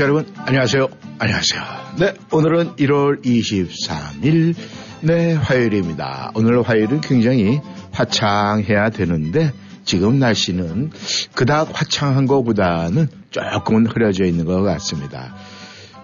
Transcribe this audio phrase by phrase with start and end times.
[0.00, 0.88] 청취자 여러분, 안녕하세요.
[1.18, 1.62] 안녕하세요.
[1.98, 4.54] 네, 오늘은 1월 23일,
[5.02, 6.32] 네, 화요일입니다.
[6.34, 7.60] 오늘 화요일은 굉장히
[7.92, 9.52] 화창해야 되는데,
[9.84, 10.90] 지금 날씨는
[11.34, 15.34] 그닥 화창한 것보다는 조금은 흐려져 있는 것 같습니다.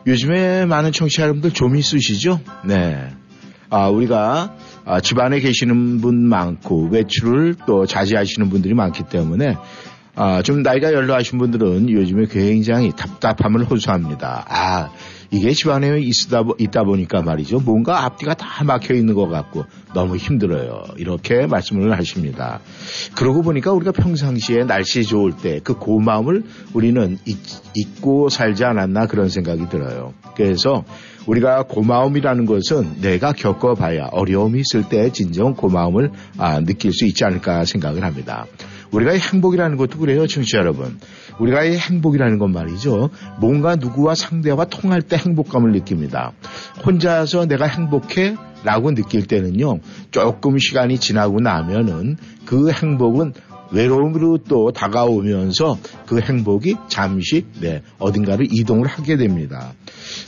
[0.06, 2.40] 요즘에 많은 청취자 여러분들 좀 있으시죠?
[2.66, 3.08] 네.
[3.70, 9.56] 아, 우리가 아, 집안에 계시는 분 많고 외출을 또 자제하시는 분들이 많기 때문에
[10.16, 14.46] 아, 좀 나이가 연로하신 분들은 요즘에 굉장히 답답함을 호소합니다.
[14.48, 14.90] 아,
[15.30, 17.60] 이게 집안에 있다, 있다 보니까 말이죠.
[17.60, 20.84] 뭔가 앞뒤가 다 막혀 있는 것 같고 너무 힘들어요.
[20.96, 22.60] 이렇게 말씀을 하십니다.
[23.16, 26.44] 그러고 보니까 우리가 평상시에 날씨 좋을 때 그 고마움을
[26.74, 27.38] 우리는 잊,
[27.74, 30.14] 잊고 살지 않았나 그런 생각이 들어요.
[30.36, 30.84] 그래서
[31.26, 37.64] 우리가 고마움이라는 것은 내가 겪어봐야 어려움이 있을 때 진정 고마움을 아, 느낄 수 있지 않을까
[37.64, 38.46] 생각을 합니다.
[38.90, 40.98] 우리가 이 행복이라는 것도 그래요, 청취자 여러분.
[41.38, 43.10] 우리가 이 행복이라는 건 말이죠.
[43.40, 46.32] 뭔가 누구와 상대와 통할 때 행복감을 느낍니다.
[46.84, 49.78] 혼자서 내가 행복해 라고 느낄 때는요,
[50.10, 53.34] 조금 시간이 지나고 나면은 그 행복은
[53.70, 59.72] 외로움으로 또 다가오면서 그 행복이 잠시 네, 어딘가를 이동을 하게 됩니다.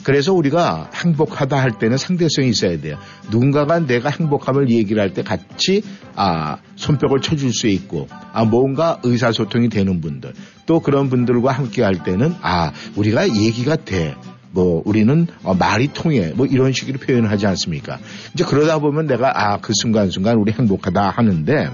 [0.03, 2.99] 그래서 우리가 행복하다 할 때는 상대성이 있어야 돼요.
[3.31, 5.83] 누군가가 내가 행복함을 얘기를 할 때 같이
[6.15, 10.33] 아, 손뼉을 쳐줄 수 있고 아, 뭔가 의사소통이 되는 분들
[10.67, 14.15] 또 그런 분들과 함께 할 때는 아 우리가 얘기가 돼.
[14.51, 17.99] 뭐 우리는 어, 말이 통해 뭐 이런 식으로 표현을 하지 않습니까?
[18.35, 21.71] 이제 그러다 보면 내가 아 그 순간순간 우리 행복하다 하는데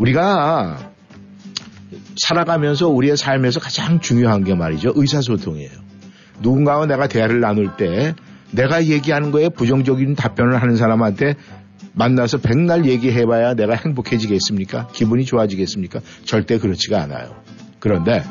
[0.00, 0.92] 우리가
[2.16, 4.92] 살아가면서 우리의 삶에서 가장 중요한 게 말이죠.
[4.94, 5.70] 의사소통이에요.
[6.40, 8.14] 누군가와 내가 대화를 나눌 때
[8.50, 11.34] 내가 얘기하는 거에 부정적인 답변을 하는 사람한테
[11.92, 14.88] 만나서 백날 얘기해봐야 내가 행복해지겠습니까?
[14.88, 16.00] 기분이 좋아지겠습니까?
[16.24, 17.36] 절대 그렇지가 않아요.
[17.78, 18.22] 그런데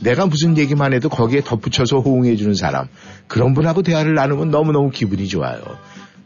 [0.00, 2.88] 내가 무슨 얘기만 해도 거기에 덧붙여서 호응해주는 사람,
[3.28, 5.62] 그런 분하고 대화를 나누면 너무너무 기분이 좋아요.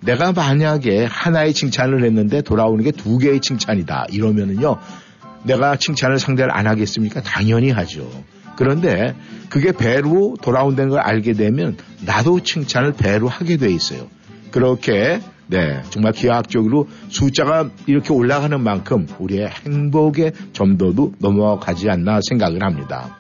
[0.01, 4.07] 내가 만약에 하나의 칭찬을 했는데 돌아오는 게 두 개의 칭찬이다.
[4.11, 4.77] 이러면은요,
[5.45, 7.21] 내가 칭찬을 상대를 안 하겠습니까?
[7.23, 8.09] 당연히 하죠.
[8.57, 9.15] 그런데
[9.51, 14.09] 그게 배로 돌아온다는 걸 알게 되면 나도 칭찬을 배로 하게 돼 있어요.
[14.51, 23.19] 그렇게 네 정말 기하학적으로 숫자가 이렇게 올라가는 만큼 우리의 행복의 점도도 넘어가지 않나 생각을 합니다.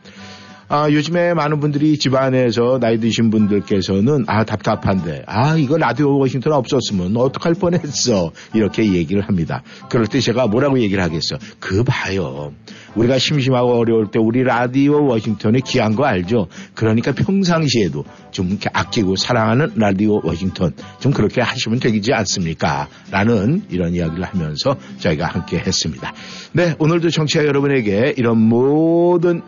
[0.70, 7.16] 아, 요즘에 많은 분들이 집안에서 나이 드신 분들께서는 아, 답답한데, 아, 이거 라디오 워싱턴 없었으면
[7.16, 8.32] 어떡할 뻔했어.
[8.52, 9.62] 이렇게 얘기를 합니다.
[9.88, 11.38] 그럴 때 제가 뭐라고 얘기를 하겠어.
[11.58, 12.52] 그 봐요.
[12.94, 16.48] 우리가 심심하고 어려울 때 우리 라디오 워싱턴이 귀한 거 알죠?
[16.74, 22.88] 그러니까 평상시에도 좀 이렇게 아끼고 사랑하는 라디오 워싱턴 좀 그렇게 하시면 되지 않습니까?
[23.10, 26.12] 라는 이런 이야기를 하면서 저희가 함께 했습니다.
[26.52, 29.40] 네, 오늘도 청취자 여러분에게 이런 모든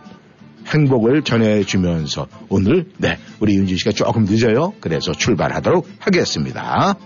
[0.73, 4.75] 행복을 전해주면서 오늘 네 우리 윤진 씨가 조금 늦어요.
[4.81, 6.97] 그래서 출발하도록 하겠습니다.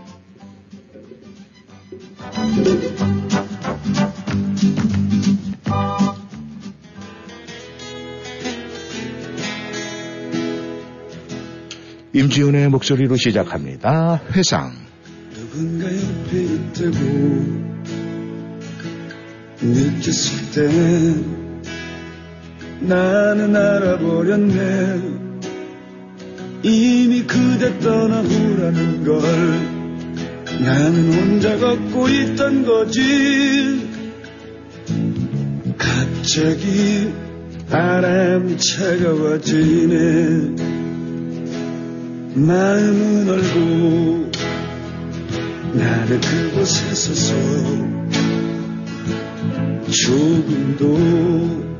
[12.12, 14.20] 임지훈의 목소리로 시작합니다.
[14.32, 14.72] 회상.
[15.32, 17.74] 누군가 옆에 있다고
[19.60, 21.33] 느꼈을 때
[22.86, 25.00] 나는 알아버렸네.
[26.62, 29.20] 이미 그대 떠나후라는 걸
[30.60, 33.88] 나는 혼자 걷고 있던 거지.
[35.78, 37.12] 갑자기
[37.70, 39.94] 바람이 차가워지네.
[42.36, 44.30] 마음은 얼고
[45.74, 47.34] 나는 그곳에 서서
[49.90, 51.73] 조금도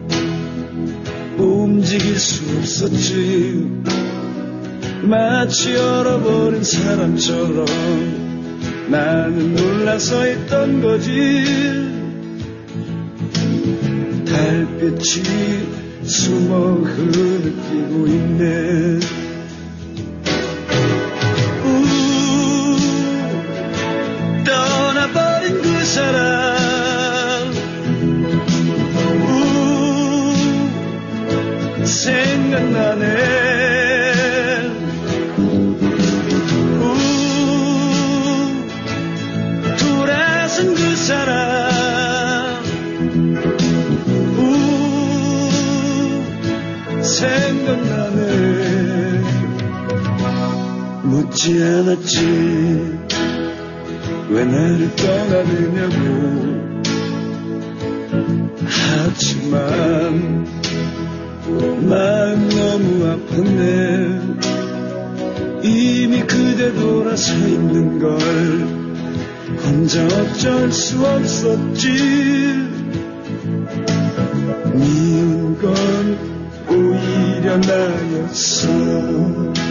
[1.39, 3.67] 움직일 수 없었지.
[5.03, 7.67] 마치 얼어버린 사람처럼
[8.89, 11.45] 나는 놀라서 있던 거지.
[14.27, 19.01] 달빛이 숨어 흐느끼고 있네.
[21.65, 22.77] 우,
[24.45, 26.24] 떠나버린 그 사람
[51.35, 52.17] 묻지 않았지?
[54.31, 55.97] 왜 나를 떠나느냐고.
[58.65, 60.47] 하지만
[61.89, 64.45] 마음 너무 아팠네.
[65.65, 68.17] 이미 그대 돌아서 있는 걸
[69.61, 71.89] 혼자 어쩔 수 없었지.
[74.73, 75.75] 미운 건
[76.69, 79.64] 오히려 나였어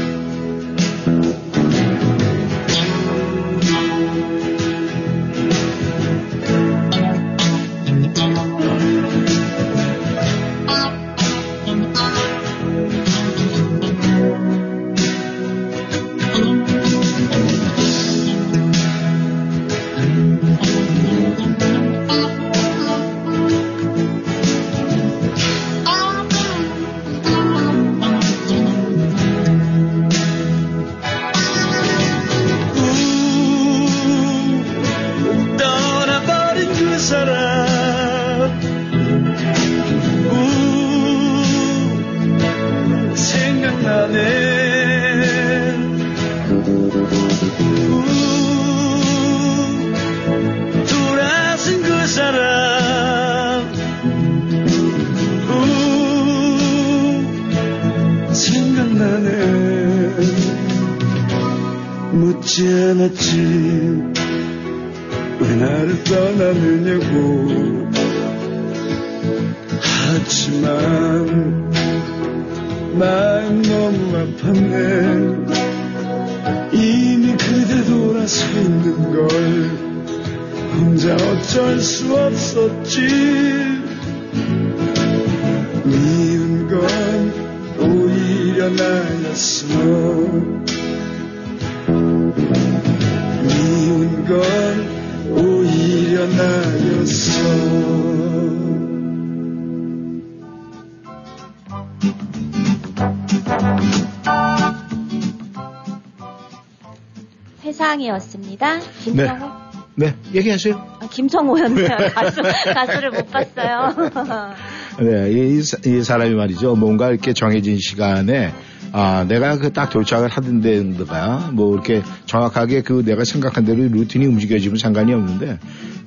[110.34, 110.76] 얘기하세요.
[111.02, 111.88] 아, 김성호였네요.
[112.14, 112.42] 가수,
[112.74, 113.94] 가수를 못 봤어요.
[115.00, 116.76] 네, 이, 이 사람이 말이죠.
[116.76, 118.54] 뭔가 이렇게 정해진 시간에
[118.92, 124.26] 아, 내가 그 딱 도착을 하던 데가 뭐 이렇게 정확하게 그 내가 생각한 대로 루틴이
[124.28, 125.58] 움직여지면 상관이 없는데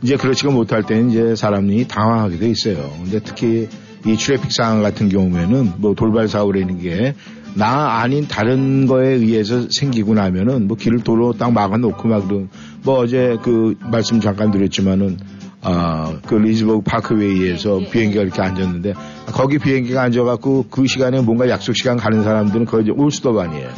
[0.03, 2.93] 이제 그렇지가 못할 때는 이제 사람이 당황하게 돼 있어요.
[3.03, 3.69] 근데 특히
[4.07, 7.15] 이 트래픽 상황 같은 경우에는 뭐 돌발 사고라는 게
[7.57, 12.51] 나 아닌 다른 거에 의해서 생기고 나면은 뭐 길을 도로 딱 막아놓고 막 그런
[12.87, 15.19] 뭐 어제 그 말씀 잠깐 드렸지만은
[15.61, 18.95] 아, 그 리즈버그 파크웨이에서 네, 비행기가 이렇게 앉았는데
[19.33, 23.71] 거기 비행기가 앉아갖고 그 시간에 뭔가 약속 시간 가는 사람들은 거의 올 수도 아니에요.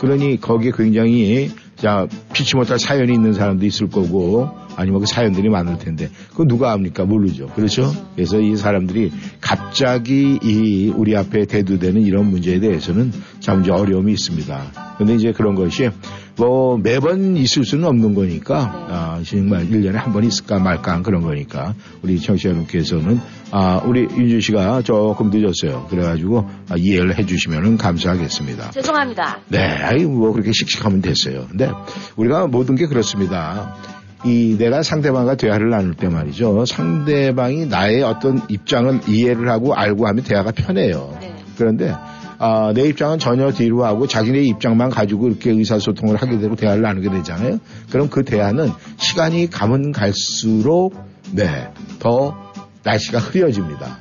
[0.00, 5.76] 그러니 거기에 굉장히 자 피치 못할 사연이 있는 사람도 있을 거고 아니면 그 사연들이 많을
[5.78, 7.04] 텐데 그거 누가 압니까?
[7.04, 7.48] 모르죠.
[7.48, 7.92] 그렇죠?
[8.14, 14.94] 그래서 이 사람들이 갑자기 이 우리 앞에 대두되는 이런 문제에 대해서는 참 이제 어려움이 있습니다.
[14.96, 15.90] 근데 이제 그런 것이
[16.36, 18.56] 뭐 매번 있을 수는 없는 거니까
[18.90, 23.20] 아, 정말 1년에 한 번 있을까 말까 그런 거니까 우리 청취자 여러분께서는
[23.52, 25.86] 아, 우리 윤준 씨가 조금 늦었어요.
[25.90, 28.70] 그래가지고 아, 이해를 해주시면 감사하겠습니다.
[28.72, 29.38] 죄송합니다.
[29.48, 31.46] 네, 아이 뭐 그렇게 씩씩하면 됐어요.
[31.48, 31.70] 근데
[32.16, 33.76] 우리가 모든 게 그렇습니다.
[34.24, 36.64] 이 내가 상대방과 대화를 나눌 때 말이죠.
[36.64, 41.16] 상대방이 나의 어떤 입장은 이해를 하고 알고 하면 대화가 편해요.
[41.20, 41.34] 네.
[41.58, 41.94] 그런데
[42.38, 47.10] 아, 내 입장은 전혀 뒤로 하고 자기네 입장만 가지고 이렇게 의사소통을 하게 되고 대화를 나누게
[47.10, 47.58] 되잖아요.
[47.90, 50.94] 그럼 그 대화는 시간이 가면 갈수록
[51.32, 52.36] 네, 더
[52.82, 53.98] 날씨가 흐려집니다.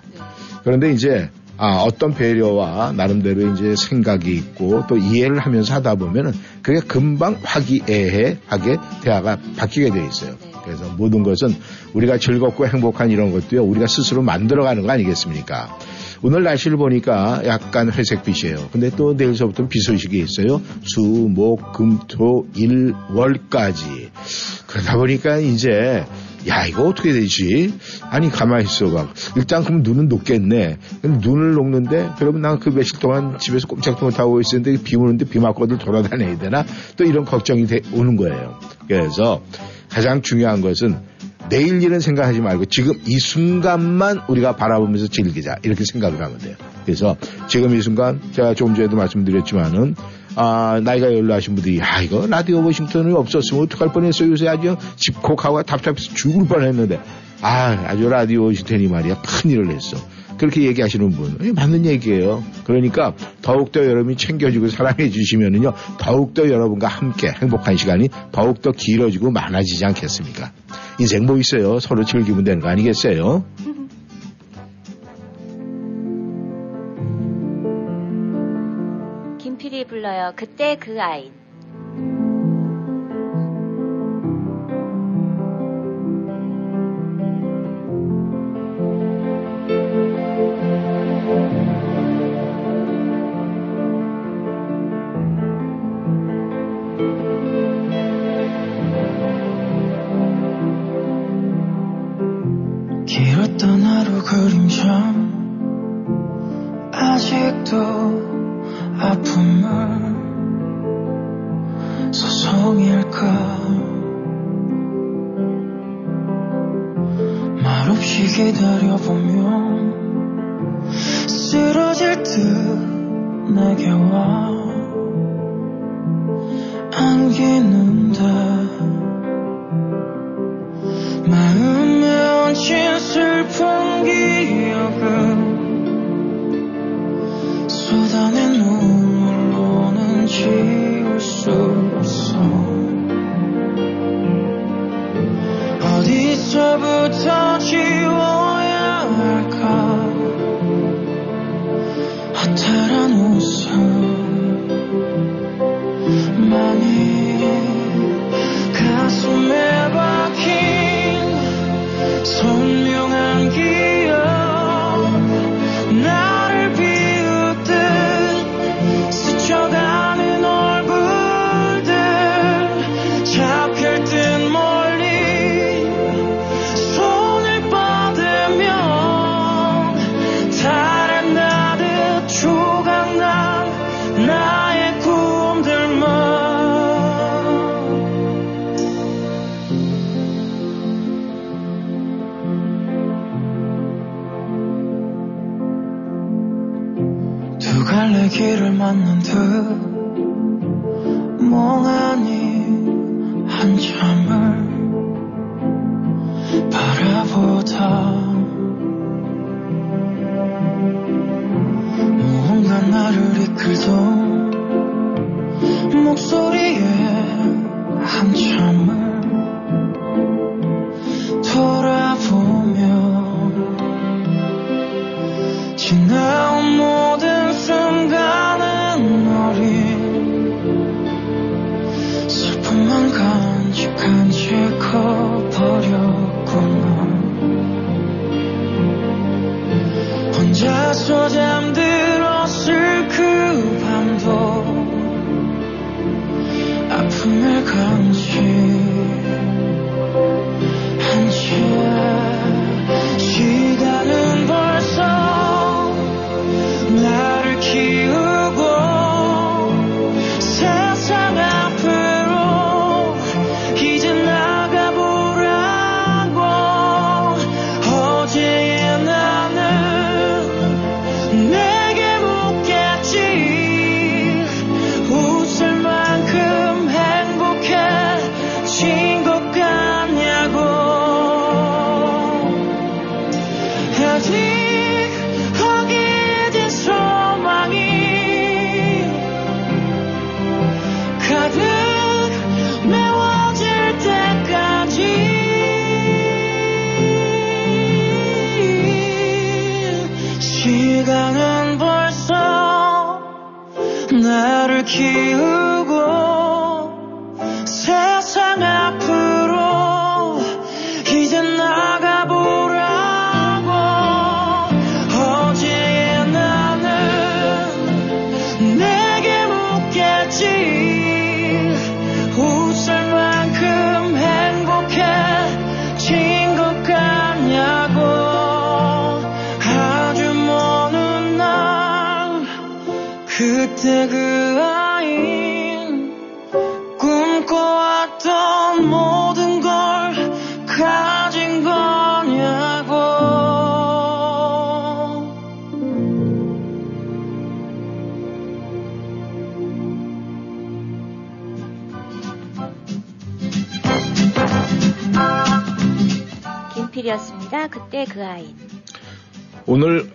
[0.64, 6.80] 그런데 이제 아, 어떤 배려와 나름대로 이제 생각이 있고 또 이해를 하면서 하다 보면은 그게
[6.80, 10.36] 금방 화기애애하게 대화가 바뀌게 돼 있어요.
[10.64, 11.56] 그래서 모든 것은
[11.94, 15.78] 우리가 즐겁고 행복한 이런 것도요, 우리가 스스로 만들어가는 거 아니겠습니까?
[16.26, 18.70] 오늘 날씨를 보니까 약간 회색빛이에요.
[18.72, 20.62] 근데 또 내일서부터 비 소식이 있어요.
[20.84, 24.10] 수, 목, 금, 토, 일, 월까지.
[24.68, 26.06] 그러다 보니까 이제
[26.48, 27.74] 야 이거 어떻게 되지?
[28.10, 29.10] 아니 가만히 있어봐.
[29.36, 30.78] 일단 그럼 눈은 녹겠네.
[31.04, 35.78] 눈을 녹는데 그러면 난 그 며칠 동안 집에서 꼼짝도 못하고 있었는데 비 오는데 비 맞고도
[35.78, 36.66] 돌아다녀야 되나?
[36.96, 38.60] 또 이런 걱정이 돼, 오는 거예요.
[38.88, 39.42] 그래서
[39.90, 40.98] 가장 중요한 것은
[41.50, 46.56] 내일 일은 생각하지 말고 지금 이 순간만 우리가 바라보면서 즐기자 이렇게 생각을 하면 돼요.
[46.86, 47.16] 그래서
[47.48, 49.96] 지금 이 순간 제가 조금 전에도 말씀드렸지만은
[50.36, 54.32] 아, 나이가 연로하신 분들이, 아, 이거 라디오 워싱턴이 없었으면 어떡할 뻔했어요.
[54.32, 57.00] 요새 아주 집콕하고 답답해서 죽을 뻔 했는데,
[57.42, 59.22] 아, 아주 라디오 워싱턴이 말이야.
[59.22, 59.98] 큰 일을 했어.
[60.44, 62.44] 그렇게 얘기하시는 분, 예, 맞는 얘기예요.
[62.66, 70.52] 그러니까 더욱더 여러분이 챙겨주고 사랑해 주시면은요, 더욱더 여러분과 함께 행복한 시간이 더욱더 길어지고 많아지지 않겠습니까?
[71.00, 71.80] 인생 뭐 있어요?
[71.80, 73.46] 서로 즐기면 되는 거 아니겠어요?
[79.40, 80.34] 김필이 불러요.
[80.36, 81.32] 그때 그 아이.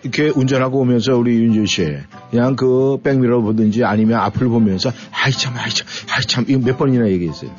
[0.03, 1.97] 이렇게 운전하고 오면서 우리 윤주 씨
[2.31, 6.77] 그냥 그 백미러 보든지 아니면 앞을 보면서 아이 참 아이 참 아이 참 이거 몇
[6.77, 7.51] 번이나 얘기했어요.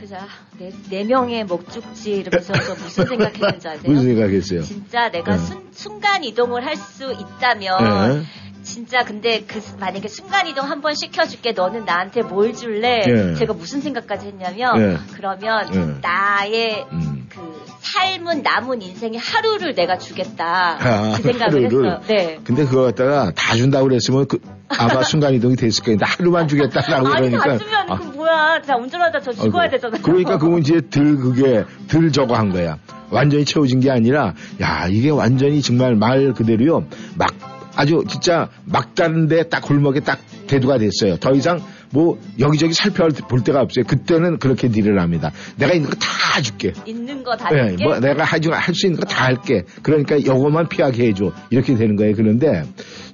[0.00, 0.16] 그죠?
[0.58, 3.82] 네, 네 명의 목적지 이러면서 저 무슨 생각했는지 아세요?
[3.84, 4.62] 무슨 생각했어요?
[4.62, 5.38] 진짜 내가 네.
[5.38, 8.22] 순, 순간 이동을 할 수 있다면 네.
[8.66, 13.02] 진짜 근데 그 만약에 순간 이동 한 번 시켜줄게 너는 나한테 뭘 줄래?
[13.08, 13.34] 예.
[13.34, 14.98] 제가 무슨 생각까지 했냐면 예.
[15.14, 16.00] 그러면 예.
[16.02, 17.26] 나의 음.
[17.30, 21.86] 그 삶은 남은 인생의 하루를 내가 주겠다 아, 그 생각을 하루를.
[21.86, 22.00] 했어요.
[22.08, 22.38] 네.
[22.44, 25.98] 근데 그거 갖다가 다 준다고 그랬으면 그 아마 순간 이동이 됐을 거예요.
[26.02, 28.62] 하루만 주겠다라고 아니 그러니까 다 주면 아, 그 뭐야?
[28.62, 29.76] 자 운전하다 저 죽어야 아이고.
[29.76, 30.02] 되잖아요.
[30.02, 32.78] 그러니까 그 문제에 들 그게 들 저거 한 거야.
[33.10, 36.84] 완전히 채워진 게 아니라 야 이게 완전히 정말 말 그대로요.
[37.16, 37.30] 막
[37.76, 41.16] 아주 진짜 막다른데 딱 골목에 딱 대두가 됐어요.
[41.18, 43.84] 더 이상 뭐 여기저기 살펴볼 데가 없어요.
[43.84, 45.30] 그때는 그렇게 딜을 합니다.
[45.56, 46.72] 내가 있는 거 다 줄게.
[46.84, 47.84] 있는 거다 예, 줄게.
[47.84, 48.40] 뭐 내가 할
[48.74, 49.64] 수 있는 거 다 할게.
[49.82, 51.32] 그러니까 요것만 피하게 해줘.
[51.50, 52.14] 이렇게 되는 거예요.
[52.16, 52.64] 그런데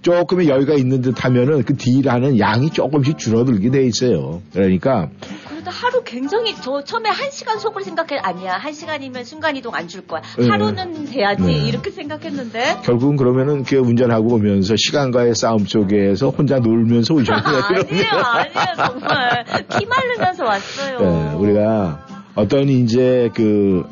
[0.03, 4.43] 조금의 여유가 있는 듯 하면은 그 딜하는 양이 조금씩 줄어들게 돼 있어요.
[4.53, 5.09] 그러니까
[5.49, 9.87] 그래도 하루 굉장히 저 처음에 한 시간 속을 생각해 아니야 한 시간이면 순간 이동 안
[9.89, 10.49] 줄 거야 네.
[10.49, 11.53] 하루는 돼야지 네.
[11.69, 17.43] 이렇게 생각했는데 결국은 그러면은 그 운전하고 오면서 시간과의 싸움 속에서 혼자 놀면서 오셨네요.
[17.63, 19.45] 아니에요 아니에요 정말
[19.79, 20.99] 피 마르면서 왔어요.
[21.01, 23.85] 네, 우리가 어떤 이제 그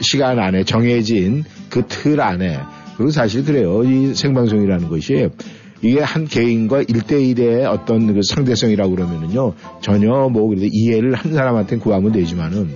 [0.00, 2.58] 시간 안에 정해진 그 틀 안에
[3.02, 3.82] 그리고 사실 그래요.
[3.82, 5.28] 이 생방송이라는 것이
[5.82, 12.12] 이게 한 개인과 일대일의 어떤 그 상대성이라고 그러면은요 전혀 뭐 그래도 이해를 한 사람한테 구하면
[12.12, 12.70] 되지만은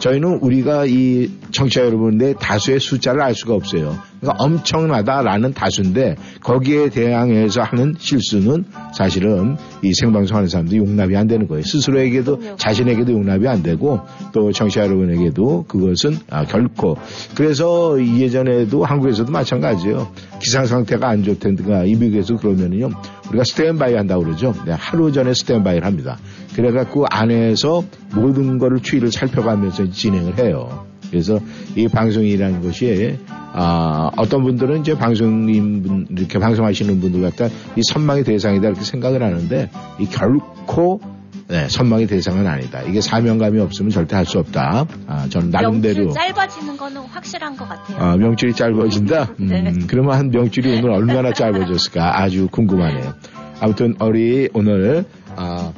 [0.00, 3.96] 저희는 우리가 이 청취자 여러분의 다수의 숫자를 알 수가 없어요.
[4.20, 11.48] 그러니까 엄청나다라는 다수인데 거기에 대항해서 하는 실수는 사실은 이 생방송 하는 사람도 용납이 안 되는
[11.48, 11.62] 거예요.
[11.62, 12.56] 스스로에게도.
[12.56, 14.00] 자신에게도 용납이 안 되고
[14.32, 16.96] 또 청취자 여러분에게도 그것은 아, 결코
[17.34, 20.08] 그래서 예전에도 한국에서도 마찬가지예요.
[20.40, 22.90] 기상 상태가 안 좋다든가 이 미국에서 그러면은요
[23.28, 24.54] 우리가 스탠바이 한다고 그러죠.
[24.66, 26.18] 네, 하루 전에 스탠바이를 합니다.
[26.54, 30.89] 그래갖고 안에서 모든 거를 추이를 살펴가면서 진행을 해요.
[31.10, 31.40] 그래서
[31.76, 33.18] 이 방송이라는 것이
[33.52, 39.22] 아, 어떤 분들은 이제 방송인 분 이렇게 방송하시는 분들 갖다 이 선망의 대상이다 이렇게 생각을
[39.22, 41.00] 하는데 이 결코
[41.48, 42.80] 네, 선망의 대상은 아니다.
[42.82, 44.86] 이게 사명감이 없으면 절대 할 수 없다.
[45.08, 47.98] 아, 저는 나름대로 명줄 짧아지는 거는 확실한 것 같아요.
[47.98, 49.34] 아, 명줄이 짧아진다?
[49.40, 49.74] 음, 네.
[49.88, 53.14] 그러면 한 명줄이 오늘 얼마나 짧아졌을까 아주 궁금하네요.
[53.60, 55.72] 아무튼 우리 오늘 아,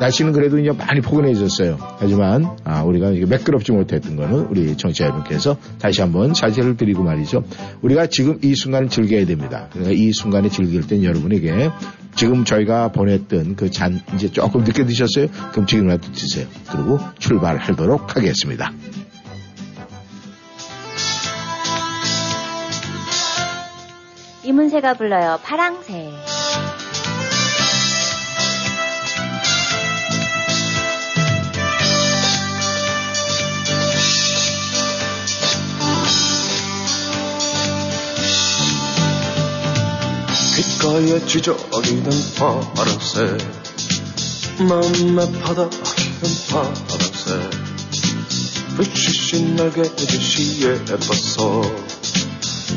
[0.00, 1.76] 날씨는 그래도 이제 많이 포근해졌어요.
[1.98, 7.44] 하지만 아, 우리가 매끄럽지 못했던 거는 우리 청취자 여러분께서 다시 한번 사죄를 드리고 말이죠.
[7.82, 9.68] 우리가 지금 이 순간을 즐겨야 됩니다.
[9.70, 11.70] 그러니까 이 순간에 즐길 땐 여러분에게
[12.16, 15.28] 지금 저희가 보냈던 그 잔 이제 조금 늦게 드셨어요?
[15.52, 16.46] 그럼 지금이라도 드세요.
[16.72, 18.72] 그리고 출발하도록 하겠습니다.
[24.44, 25.38] 이문세가 불러요.
[25.44, 26.10] 파랑새.
[40.80, 43.36] 귓가에 지저귀는 파란새.
[44.64, 47.50] 맘에 바닥이는 파란새.
[48.76, 51.60] 불시신 날개 지시에 봤어.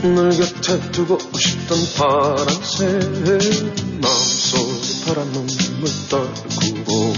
[0.04, 2.88] 널 곁에 두고 싶던 파란새.
[4.02, 7.14] 마음속에 파란 눈물 떨구고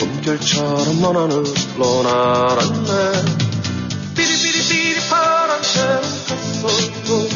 [0.00, 3.24] 꿈결처럼 먼 하늘로 날았네.
[4.16, 7.35] 삐리삐리삐리 파란새는 갔어도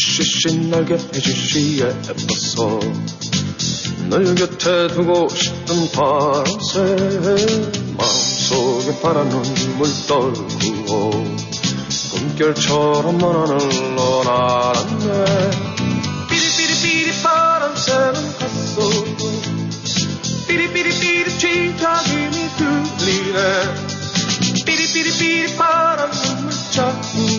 [0.00, 2.80] 주신 날게 해주시에 애써서
[4.08, 4.48] 너에게
[4.88, 6.80] 두고 싶은 바람새
[7.98, 11.10] 마음속에 파란 눈물 떨구고
[12.12, 13.58] 꿈결처럼 먼 하늘
[13.94, 15.50] 날았네
[16.30, 18.80] 삐리삐리삐리 바람새는 갔어
[20.48, 23.38] 삐리삐리삐리 취작임이 들리네
[24.64, 27.29] 삐리삐리삐리 바람 눈물 잡고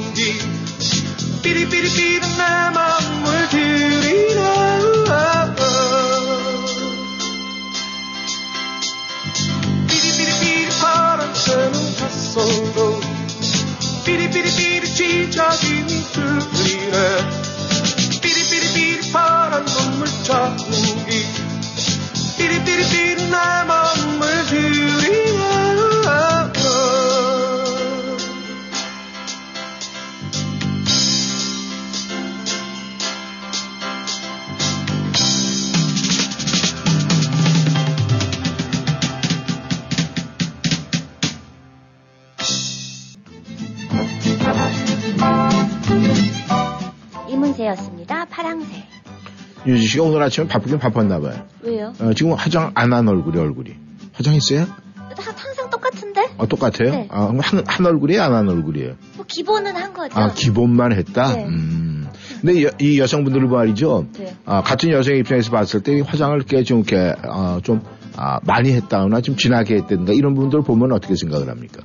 [49.92, 51.46] 씨가 오늘 아침에 바쁘긴 바빴나 봐요.
[51.62, 51.94] 왜요?
[52.00, 53.72] 어, 지금 화장 안 한 얼굴이 얼굴이.
[54.14, 54.62] 화장했어요?
[54.62, 56.30] 하- 항상 똑같은데?
[56.38, 56.92] 어, 똑같아요?
[56.92, 57.08] 네.
[57.12, 58.22] 아, 한, 한 얼굴이에요?
[58.24, 58.94] 안 한 얼굴이에요?
[59.18, 60.20] 뭐 기본은 한 거죠.
[60.20, 61.34] 아, 기본만 했다?
[61.36, 61.46] 네.
[61.46, 62.08] 음.
[62.42, 64.08] 근데 여- 이 여성분들 말이죠.
[64.18, 64.36] 네.
[64.46, 67.82] 아, 같은 여성 입장에서 봤을 때이 화장을 이렇게 좀 이렇게, 어, 좀,
[68.16, 71.82] 아, 많이 했다거나 좀 진하게 했다든가 이런 분들 보면 어떻게 생각을 합니까?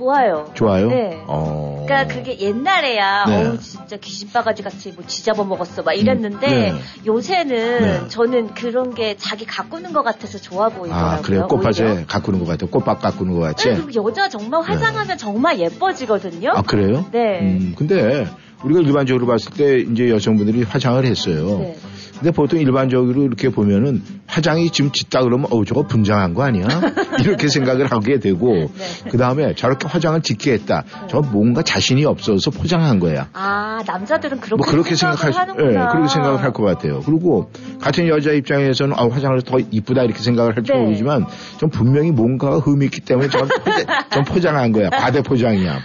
[0.00, 0.50] 좋아요.
[0.54, 0.88] 좋아요?
[0.88, 1.22] 네.
[1.26, 1.84] 어.
[1.86, 3.46] 그러니까 그게 옛날에야 네.
[3.48, 6.74] 어우 진짜 귀신 바가지 같이 뭐 쥐잡아 먹었어 막 이랬는데 네.
[7.06, 8.08] 요새는 네.
[8.08, 11.18] 저는 그런 게 자기 가꾸는 것 같아서 좋아 보이더라고요.
[11.18, 11.46] 아, 그래요?
[11.50, 11.58] 오히려.
[11.58, 12.70] 꽃밭에 가꾸는 것 같아요.
[12.70, 13.68] 꽃밭 가꾸는 것 같이?
[13.68, 16.52] 네, 여자 정말 화장하면 정말 예뻐지거든요.
[16.54, 17.04] 아, 그래요?
[17.12, 17.40] 네.
[17.42, 18.26] 음, 근데
[18.64, 21.58] 우리가 일반적으로 봤을 때 이제 여성분들이 화장을 했어요.
[21.60, 21.76] 네.
[22.18, 26.66] 근데 보통 일반적으로 이렇게 보면은 화장이 지금 짙다 그러면 어우 저거 분장한 거 아니야?
[27.18, 28.68] 이렇게 생각을 하게 되고 네.
[29.10, 30.84] 그 다음에 저렇게 화장을 짙게 했다.
[31.08, 33.28] 저 뭔가 자신이 없어서 포장한 거야.
[33.32, 35.68] 아 남자들은 그렇게, 뭐 그렇게 생각할 하는구나.
[35.70, 37.00] 예, 그렇게 생각을 할 것 같아요.
[37.06, 40.78] 그리고 같은 여자 입장에서는 아, 화장을 더 이쁘다 이렇게 생각을 할지 네.
[40.78, 41.24] 모르지만
[41.58, 44.90] 좀 분명히 뭔가가 흠이 있기 때문에 전, 포장, 전 포장한 거야.
[44.90, 45.78] 과대 포장이야.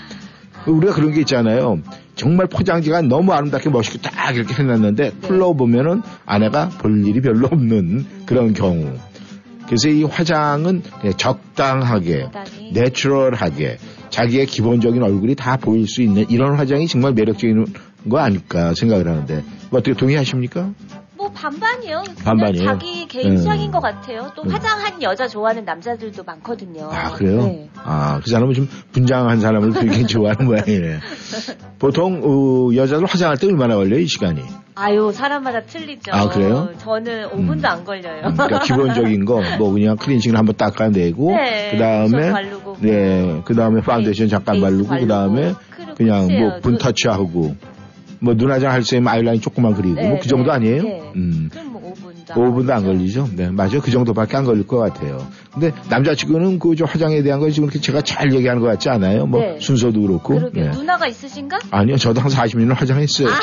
[0.71, 1.79] 우리가 그런 게 있잖아요.
[2.15, 8.53] 정말 포장지가 너무 아름답게 멋있게 딱 이렇게 해놨는데 풀러보면은 아내가 볼 일이 별로 없는 그런
[8.53, 8.93] 경우.
[9.65, 12.27] 그래서 이 화장은 그냥 적당하게.
[12.73, 13.77] 내추럴하게
[14.09, 17.65] 자기의 기본적인 얼굴이 다 보일 수 있는 이런 화장이 정말 매력적인
[18.09, 20.71] 거 아닐까 생각을 하는데 뭐 어떻게 동의하십니까?
[21.35, 22.03] 뭐 반반이요.
[22.03, 22.65] 그냥 반반이에요?
[22.65, 23.37] 자기 개인 음.
[23.37, 24.31] 취향인 것 같아요.
[24.35, 24.49] 또 음.
[24.49, 26.89] 화장한 여자 좋아하는 남자들도 많거든요.
[26.91, 27.43] 아 그래요?
[27.43, 27.69] 네.
[27.83, 30.99] 아그 사람은 좀 분장한 사람을 되게 좋아하는 모양이네.
[31.79, 34.41] 보통 어, 여자들 화장할 때 얼마나 걸려요 이 시간이?
[34.75, 36.11] 아유 사람마다 틀리죠.
[36.13, 36.69] 아, 그래요?
[36.79, 37.65] 저는 5분도 음.
[37.65, 38.23] 안 걸려요.
[38.27, 43.41] 음, 그러니까 기본적인 거 뭐 그냥 클렌징을 한번 닦아내고 네, 그 다음에 쿠션 바르고 네,
[43.45, 45.59] 그 다음에 파운데이션 잠깐 바르고 그 다음에 바르고.
[45.75, 47.55] 그리고 그냥 뭐분 눈- 터치하고
[48.25, 50.83] 뭐 눈화장 할때 아이라인 조금만 그리고 네, 뭐그 정도 네, 아니에요?
[50.83, 51.11] 네.
[51.15, 51.49] 음.
[51.67, 53.29] 뭐 5분도 5분도 안 걸리죠?
[53.35, 53.81] 네, 맞아요.
[53.81, 55.25] 그 정도밖에 안 걸릴 것 같아요.
[55.53, 59.27] 근데 남자친구는 그저 화장에 대한 거 지금 이렇게 제가 잘 얘기하는 것 같지 않아요?
[59.27, 59.59] 뭐 네.
[59.59, 60.35] 순서도 그렇고.
[60.35, 60.69] 그러게 네.
[60.71, 61.59] 누나가 있으신가?
[61.69, 63.27] 아니요, 저도 한 40년을 화장했어요.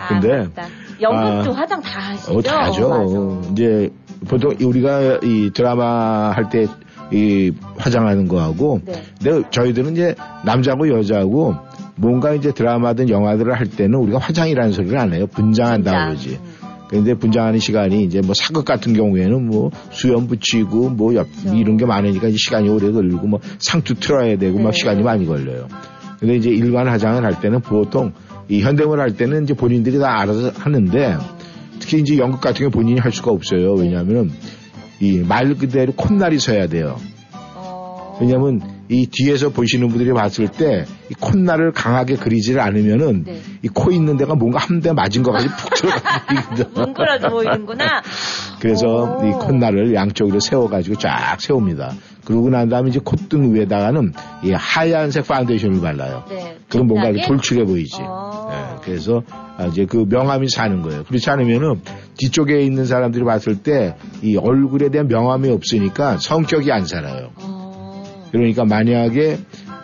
[0.00, 0.68] 아, 근데, 맞다.
[1.00, 2.32] 영국도 아, 화장 다 하시죠?
[2.32, 2.88] 어, 다 하죠.
[2.88, 3.42] 어.
[3.52, 3.90] 이제
[4.28, 6.66] 보통 우리가 이 드라마 할때
[7.12, 9.02] 이 화장하는 거하고 네.
[9.22, 11.54] 근데 저희들은 이제 남자고 여자고
[11.96, 15.26] 뭔가 이제 드라마든 영화들을 할 때는 우리가 화장이라는 소리를 안 해요.
[15.26, 16.06] 분장한다 진짜.
[16.08, 16.40] 그러지.
[16.42, 16.58] 음.
[16.88, 21.56] 근데 분장하는 시간이 이제 뭐 사극 같은 경우에는 뭐 수염 붙이고 뭐 옆- 그렇죠.
[21.56, 24.78] 이런 게 많으니까 이제 시간이 오래 걸리고 뭐 상투 틀어야 되고 막 네.
[24.78, 25.66] 시간이 많이 걸려요.
[26.18, 28.12] 근데 이제 일반 화장을 할 때는 보통
[28.48, 31.16] 이 현대물 할 때는 이제 본인들이 다 알아서 하는데
[31.78, 33.74] 특히 이제 연극 같은 경우 본인이 할 수가 없어요.
[33.74, 34.30] 왜냐하면
[35.00, 36.98] 이 말 그대로 콧날이 서야 돼요.
[37.54, 43.40] 어, 왜냐하면 이 뒤에서 보시는 분들이 봤을 때 이 콧날을 강하게 그리지를 않으면은 네.
[43.62, 46.64] 이코 있는 데가 뭔가 한 대 맞은 것 같이 푹 들어가거든요.
[46.86, 48.02] 뭉그러져 보이는구나.
[48.60, 49.26] 그래서 오.
[49.26, 51.92] 이 콧날을 양쪽으로 세워가지고 쫙 세웁니다.
[52.24, 54.12] 그러고 난 다음에 이제 콧등 위에다가는
[54.44, 56.24] 이 하얀색 파운데이션을 발라요.
[56.28, 56.58] 네.
[56.68, 57.10] 그럼 뭔가?
[57.26, 58.02] 돌출해 보이지.
[58.02, 58.50] 어.
[58.52, 59.22] 예, 그래서
[59.56, 61.04] 아, 이제 그 명암이 사는 거예요.
[61.04, 61.80] 그렇지 않으면은
[62.18, 67.30] 뒤쪽에 있는 사람들이 봤을 때 이 얼굴에 대한 명암이 없으니까 성격이 안 살아요.
[67.36, 67.57] 어.
[68.32, 69.38] 그러니까 만약에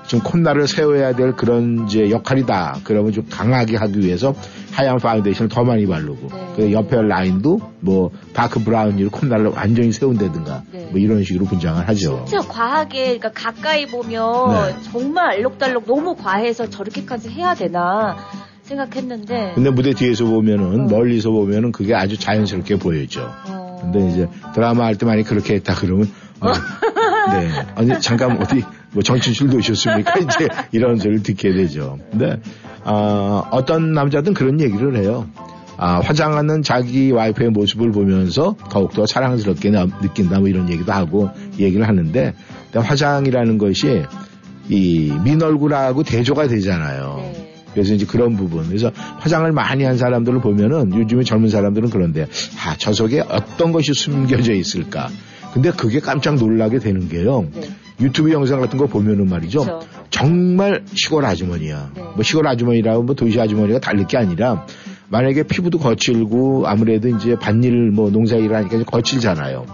[0.07, 2.81] 좀 콧날을 세워야 될 그런 이제 역할이다.
[2.85, 4.35] 그러면 좀 강하게 하기 위해서
[4.73, 6.53] 하얀 파운데이션을 더 많이 바르고 네.
[6.57, 10.89] 그 옆에 라인도 뭐 dark brown으로 콧날을 완전히 세운다든가 네.
[10.91, 12.25] 뭐 이런 식으로 분장을 하죠.
[12.29, 14.77] 진짜 과하게, 그러니까 가까이 보면 네.
[14.93, 18.17] 정말 알록달록 너무 과해서 저렇게까지 해야 되나
[18.63, 19.53] 생각했는데.
[19.55, 20.85] 근데 무대 뒤에서 보면은 어.
[20.89, 23.31] 멀리서 보면은 그게 아주 자연스럽게 보이죠.
[23.47, 23.79] 어.
[23.81, 26.49] 근데 이제 드라마 할 때 많이 그렇게 했다 그러면 어,
[27.33, 31.99] 네 아니 잠깐 어디 뭐 정치실도 오셨습니까 이제 이런 소리를 듣게 되죠.
[32.11, 32.37] 근데
[32.85, 35.27] 아, 어떤 남자든 그런 얘기를 해요.
[35.77, 41.89] 아, 화장하는 자기 와이프의 모습을 보면서 더욱더 사랑스럽게 나- 느낀다 뭐 이런 얘기도 하고 얘기를
[41.89, 42.35] 하는데
[42.73, 44.03] 화장이라는 것이
[44.69, 47.17] 이 민 얼굴하고 대조가 되잖아요.
[47.33, 47.65] 네.
[47.73, 48.67] 그래서 이제 그런 부분.
[48.69, 52.27] 그래서 화장을 많이 한 사람들을 보면은 요즘에 젊은 사람들은 그런데
[52.65, 55.09] 아, 저 속에 어떤 것이 숨겨져 있을까.
[55.55, 57.47] 근데 그게 깜짝 놀라게 되는 게요.
[57.55, 57.63] 네.
[58.01, 59.61] 유튜브 영상 같은 거 보면은 말이죠.
[59.61, 59.87] 그렇죠.
[60.11, 61.93] 정말 시골 아주머니야.
[61.95, 62.03] 네.
[62.03, 64.67] 뭐 시골 아주머니라고 뭐 도시 아주머니가 다를 게 아니라
[65.09, 69.65] 만약에 피부도 거칠고 아무래도 이제 밭일 뭐 농사일을 하니까 거칠잖아요.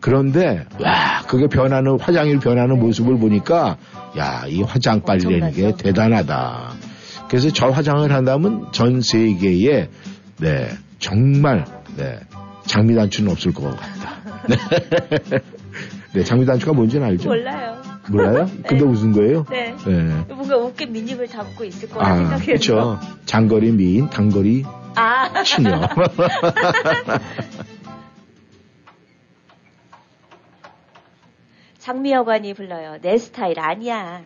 [0.00, 3.76] 그런데 와 그게 변하는 화장이 변하는 모습을 보니까
[4.18, 5.76] 야 이 화장빨이라는 게 엄청나죠.
[5.76, 6.72] 대단하다.
[7.28, 9.90] 그래서 저 화장을 한다면 전 세계에
[10.38, 11.64] 네 정말
[11.96, 12.18] 네
[12.70, 14.20] 장미단추는 없을 것 같다.
[14.48, 14.56] 네,
[16.14, 17.28] 네 장미단추가 뭔지는 알죠?
[17.28, 17.82] 몰라요.
[18.08, 18.48] 몰라요?
[18.66, 19.44] 근데 웃은 거예요?
[19.50, 19.74] 네.
[19.84, 20.24] 네.
[20.28, 22.46] 뭔가 웃긴 미님을 담고 있을 거라 아, 생각해서.
[22.46, 23.00] 그렇죠.
[23.26, 25.80] 장거리 미인, 단거리 아, 치녀.
[31.78, 32.98] 장미여관이 불러요.
[33.00, 34.22] 내 스타일 아니야.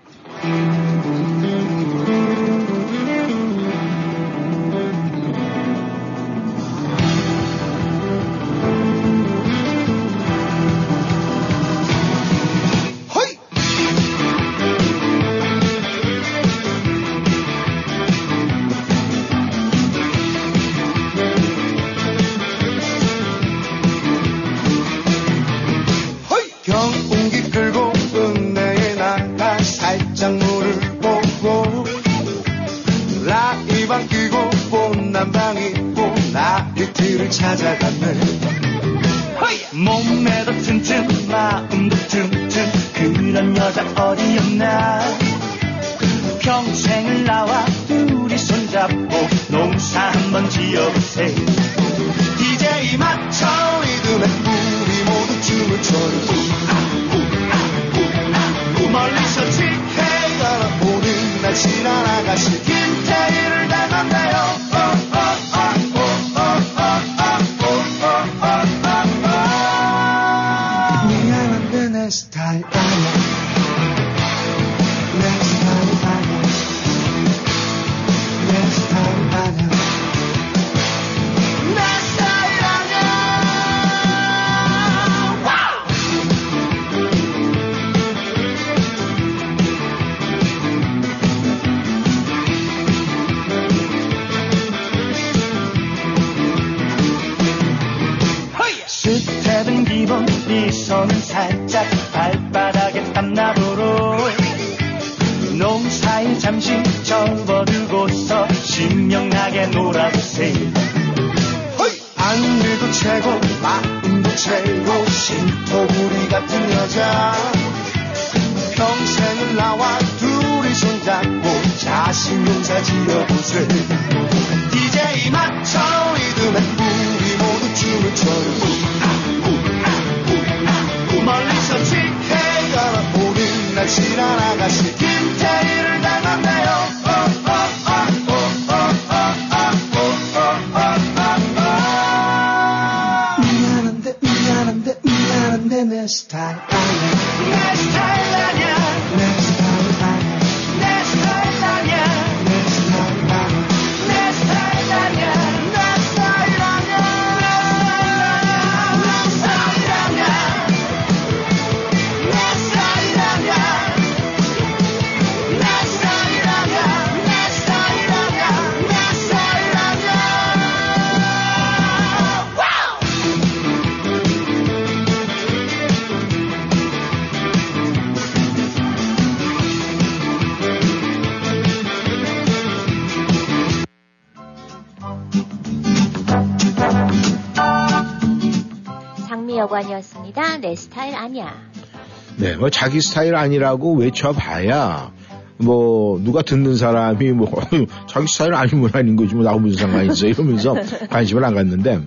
[192.74, 195.12] 자기 스타일 아니라고 외쳐봐야
[195.58, 197.48] 뭐 누가 듣는 사람이 뭐
[198.10, 200.74] 자기 스타일 아니면 아닌 거지 뭐 나하고 무슨 상관이 있어 이러면서
[201.08, 202.00] 관심을 안 갖는데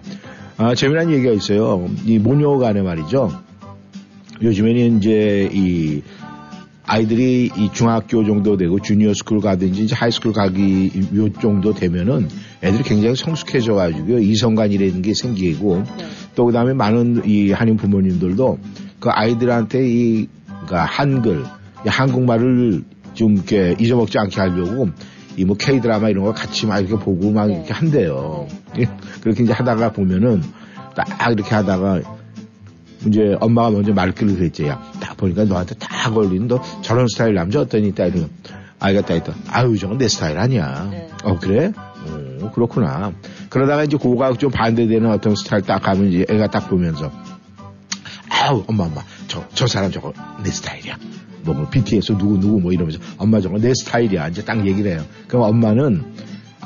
[0.58, 1.88] 아, 재미난 얘기가 있어요.
[2.06, 3.32] 이 모녀간에 말이죠.
[4.41, 6.01] 요즘에는 이제 이
[6.86, 12.27] 아이들이 이 중학교 정도 되고 junior school 가든지 이제 high school 가기 요 정도 되면은
[12.62, 14.19] 애들이 굉장히 성숙해져 가지고요.
[14.19, 15.84] 이성관이라는 게 생기고
[16.36, 18.60] 또 그다음에 많은 이 한인 부모님들도
[18.99, 20.27] 그 아이들한테 이
[20.65, 21.46] 그러니까 한글,
[21.86, 24.89] 이 한국말을 좀 이렇게 잊어먹지 않게 하려고
[25.38, 27.56] 이 뭐 K 드라마 이런 거 같이 막 이렇게 보고 막 네.
[27.58, 28.48] 이렇게 한대요.
[28.80, 28.86] 예,
[29.22, 30.41] 그렇게 이제 하다가 보면은
[30.96, 32.02] 딱 이렇게 하다가
[33.06, 34.65] 이제 엄마가 먼저 말귀를 그랬지.
[34.65, 37.93] 야, 딱 보니까 너한테 다 걸린 너 저런 스타일 남자 어떠니?
[37.93, 38.30] 딱 이러면
[38.80, 39.34] 아이가 딱 있다.
[39.50, 40.88] 아유, 저건 내 스타일 아니야.
[40.89, 41.08] 네.
[41.24, 41.72] 어, 그래?
[41.76, 43.13] 어, 그렇구나.
[43.50, 47.12] 그러다가 이제 그거가 좀 반대되는 어떤 스타일 딱 가면 이제 애가 딱 보면서
[48.30, 49.02] 아우, 엄마, 엄마.
[49.28, 50.13] 저, 저 사람 저거
[50.44, 50.98] 내 스타일이야.
[51.44, 54.30] 뭐, 뭐, BTS 누구, 누구 뭐 이러면서 엄마 저거 내 스타일이야.
[54.30, 55.02] 이제 딱 얘기를 해요.
[55.28, 56.04] 그럼 엄마는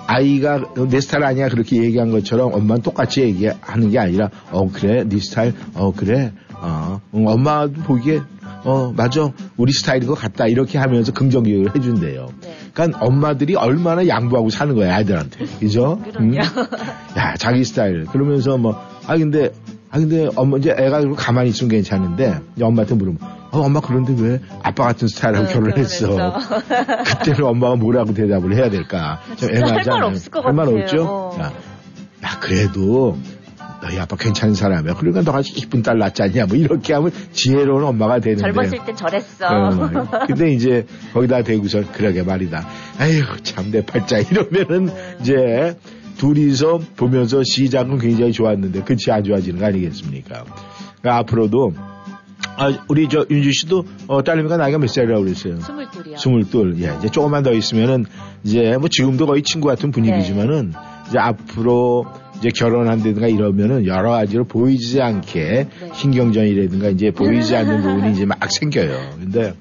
[0.08, 5.20] 아이가 내 스타일 아니야 그렇게 얘기한 것처럼 엄마는 똑같이 얘기하는 게 아니라 어 그래 네
[5.20, 8.22] 스타일 어 그래 어 응, 엄마도 보기에
[8.64, 12.30] 어 맞아 우리 스타일인 것 같다 이렇게 하면서 긍정 교육을 해준대요.
[12.42, 12.58] 네.
[12.74, 16.02] 그러니까 엄마들이 얼마나 양보하고 사는 거야 아이들한테 그죠?
[16.04, 16.38] 그럼요.
[17.18, 19.52] 야 자기 스타일 그러면서 뭐 아 근데
[19.92, 23.18] 아 근데 엄마 이제 애가 가만히 있으면 괜찮은데 이제 엄마한테 물으면
[23.52, 26.34] 어, 엄마 그런데 왜 아빠 같은 스타일하고 어, 결혼했어?
[27.06, 29.20] 그때는 엄마가 뭐라고 대답을 해야 될까?
[29.36, 30.00] 좀 애매하잖아요.
[30.00, 30.68] 말 없을 것 할말.
[30.70, 31.04] 없죠?
[31.04, 31.38] 어.
[31.42, 31.52] 야,
[32.24, 33.18] 야, 그래도
[33.82, 34.94] 너희 아빠 괜찮은 사람이야.
[34.94, 36.46] 그러니까 너가 이쁜 딸 낳지 않냐?
[36.46, 38.44] 뭐 이렇게 하면 지혜로운 엄마가 되는데.
[38.44, 39.48] 젊었을 땐 저랬어.
[39.48, 42.66] 어, 근데 이제 거기다 대고서 그러게 말이다.
[43.00, 45.16] 아휴 참 내 팔자 이러면은 네.
[45.22, 45.78] 이제
[46.22, 50.44] 둘이서 보면서 시작은 굉장히 좋았는데 끝이 안 좋아지는 거 아니겠습니까?
[51.02, 51.74] 그러니까 앞으로도
[52.58, 55.60] 아, 우리 저 윤주 씨도 어, 딸내미가 나이가 몇 살이라고 그랬어요?
[55.62, 56.18] 스물둘이요.
[56.18, 56.76] 스물둘.
[56.82, 58.06] 예, 이제 조금만 더 있으면은
[58.44, 60.78] 이제 뭐 지금도 거의 친구 같은 분위기지만은 네.
[61.08, 62.06] 이제 앞으로
[62.38, 65.90] 이제 결혼한다든가 이러면은 여러 가지로 보이지 않게 네.
[65.96, 68.96] 신경전이라든가 이제 보이지 않는 부분이 이제 막 생겨요.
[69.20, 69.54] 근데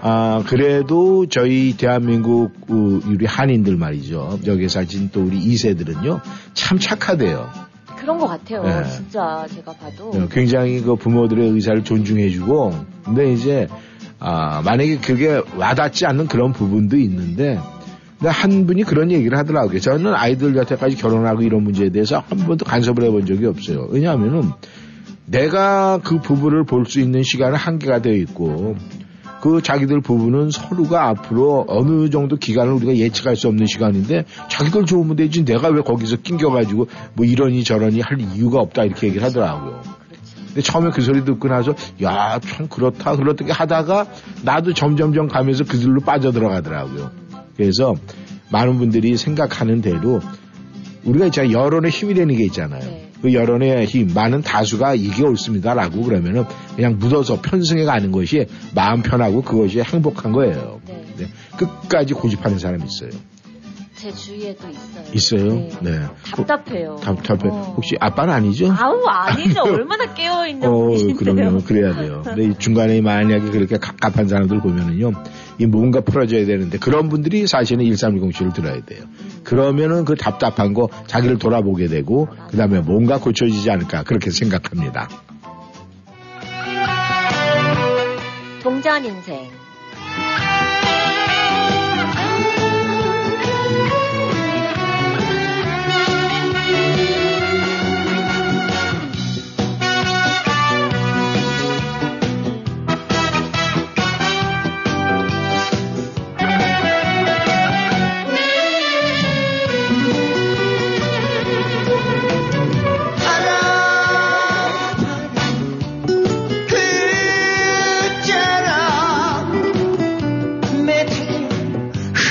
[0.00, 4.38] 아 그래도 저희 대한민국 우- 우리 한인들 말이죠.
[4.46, 6.20] 여기 사진 또 우리 2세들은요
[6.54, 7.48] 참 착하대요.
[7.96, 8.62] 그런 것 같아요.
[8.62, 8.84] 네.
[8.88, 10.10] 진짜 제가 봐도.
[10.10, 12.72] 어, 굉장히 그 부모들의 의사를 존중해주고,
[13.04, 13.66] 근데 이제,
[14.20, 17.58] 아, 만약에 그게 와닿지 않는 그런 부분도 있는데,
[18.18, 19.80] 근데 한 분이 그런 얘기를 하더라고요.
[19.80, 23.88] 저는 아이들 여태까지 결혼하고 이런 문제에 대해서 한 번도 간섭을 해본 적이 없어요.
[23.90, 24.44] 왜냐하면은
[25.26, 28.76] 내가 그 부부를 볼 수 있는 시간은 한계가 되어 있고,
[29.40, 35.16] 그 자기들 부부는 서로가 앞으로 어느 정도 기간을 우리가 예측할 수 없는 시간인데 자기들 좋으면
[35.16, 39.80] 되지 내가 왜 거기서 낑겨가지고 뭐 이러니 저러니 할 이유가 없다 이렇게 얘기를 하더라고요.
[40.48, 44.06] 근데 처음에 그 소리 듣고 나서 야 참 그렇다 그렇게 하다가
[44.42, 47.10] 나도 점점점 가면서 그 길로 빠져들어가더라고요.
[47.56, 47.94] 그래서
[48.50, 50.20] 많은 분들이 생각하는 대로
[51.04, 53.07] 우리가 있잖아요 여론의 힘이 되는 게 있잖아요.
[53.20, 53.22] 네.
[53.22, 56.44] 그 여론의 힘 많은 다수가 이게 옳습니다라고 그러면은
[56.76, 60.80] 그냥 묻어서 편승해 가는 것이 마음 편하고 그것이 행복한 거예요.
[60.86, 61.04] 네.
[61.16, 61.26] 네.
[61.56, 63.10] 끝까지 고집하는 사람이 있어요.
[63.96, 65.04] 제 주위에도 있어요.
[65.12, 65.54] 있어요?
[65.54, 65.70] 네.
[65.80, 66.00] 네.
[66.32, 66.96] 답답해요.
[67.02, 67.48] 답답해.
[67.50, 67.74] 어.
[67.76, 68.72] 혹시 아빠는 아니죠?
[68.78, 69.62] 아우 아니죠.
[69.62, 71.16] 얼마나 깨어 있는 어, 분이신데요.
[71.16, 72.22] 그러면 그래야 돼요.
[72.24, 75.10] 근데 이 중간에 만약에 그렇게 갑갑한 사람들 보면은요,
[75.58, 79.04] 이 뭔가 풀어줘야 되는데 그런 분들이 사실은 1310씨를 들어야 돼요.
[79.44, 85.08] 그러면은 그 답답한 거 자기를 돌아보게 되고 그 다음에 뭔가 고쳐지지 않을까 그렇게 생각합니다.
[88.62, 89.50] 동전 인생.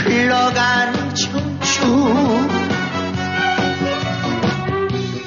[0.07, 2.47] 흘러간 청춘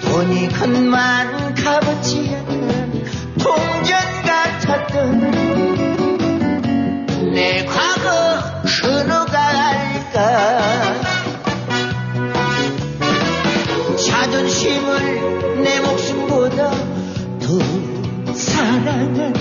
[0.00, 3.04] 돈이 큰만 값어치 않은
[3.38, 5.20] 동전 같았던
[7.34, 8.08] 내 과거
[8.64, 10.16] 흘러갈까.
[14.08, 16.70] 자존심을 내 목숨보다
[17.38, 17.58] 더
[18.32, 19.39] 사랑한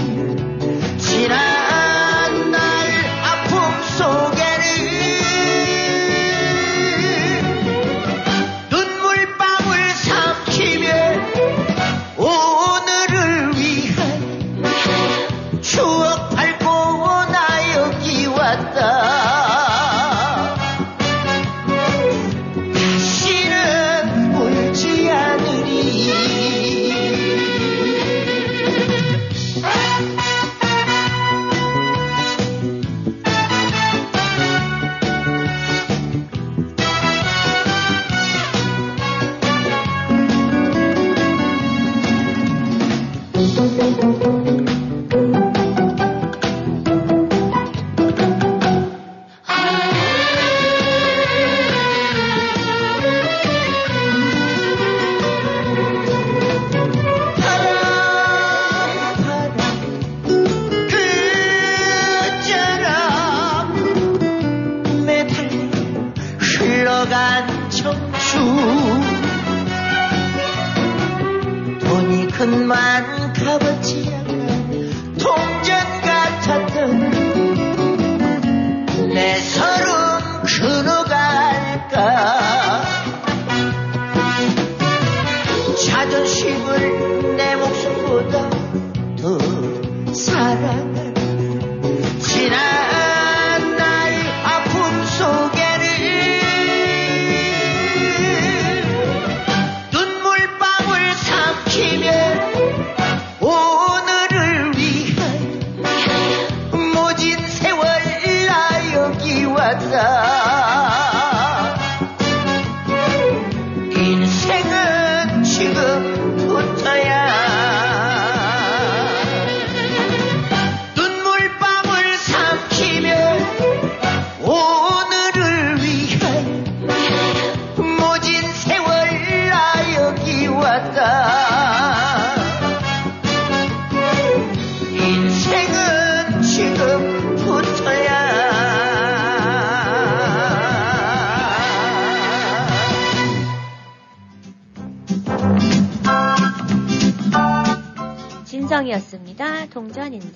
[149.79, 150.31] 동전 인생.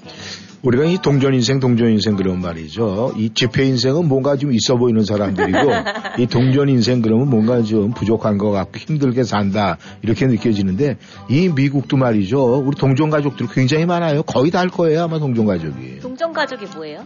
[0.61, 3.13] 우리가 이 동전 인생, 동전 인생 그런 말이죠.
[3.17, 5.59] 이 집회 인생은 뭔가 좀 있어 보이는 사람들이고
[6.19, 10.95] 이 동전 인생 그러면 뭔가 좀 부족한 것 같고 힘들게 산다 이렇게 느껴지는데
[11.29, 12.59] 이 미국도 말이죠.
[12.65, 14.23] 우리 동전 가족들 굉장히 많아요.
[14.23, 15.99] 거의 다 할 거예요 아마 동전 가족이.
[15.99, 17.03] 동전 가족이 뭐예요?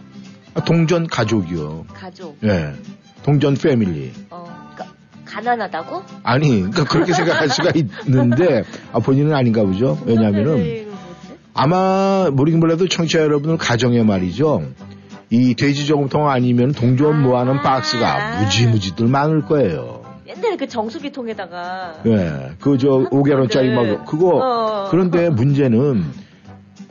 [0.54, 1.86] 아, 동전 가족이요.
[1.92, 2.38] 가족.
[2.44, 2.72] 예.
[3.24, 4.12] 동전 패밀리.
[4.30, 4.44] 어,
[4.76, 6.02] 그러니까 가난하다고?
[6.22, 8.62] 아니, 그러니까 그렇게 생각할 수가 있는데
[8.92, 9.98] 아, 본인은 아닌가 보죠.
[10.06, 10.86] 왜냐하면은?
[11.58, 14.62] 아마 모르긴 몰라도 청취자 여러분들 가정에 말이죠.
[15.30, 17.62] 이 돼지 저금통 아니면 동전 모아놓은 아.
[17.62, 20.04] 박스가 무지무지들 많을 거예요.
[20.28, 24.88] 옛날에 그 정수기통에다가 예, 그저 5개월짜리 막 그거 어.
[24.88, 26.04] 그런데 문제는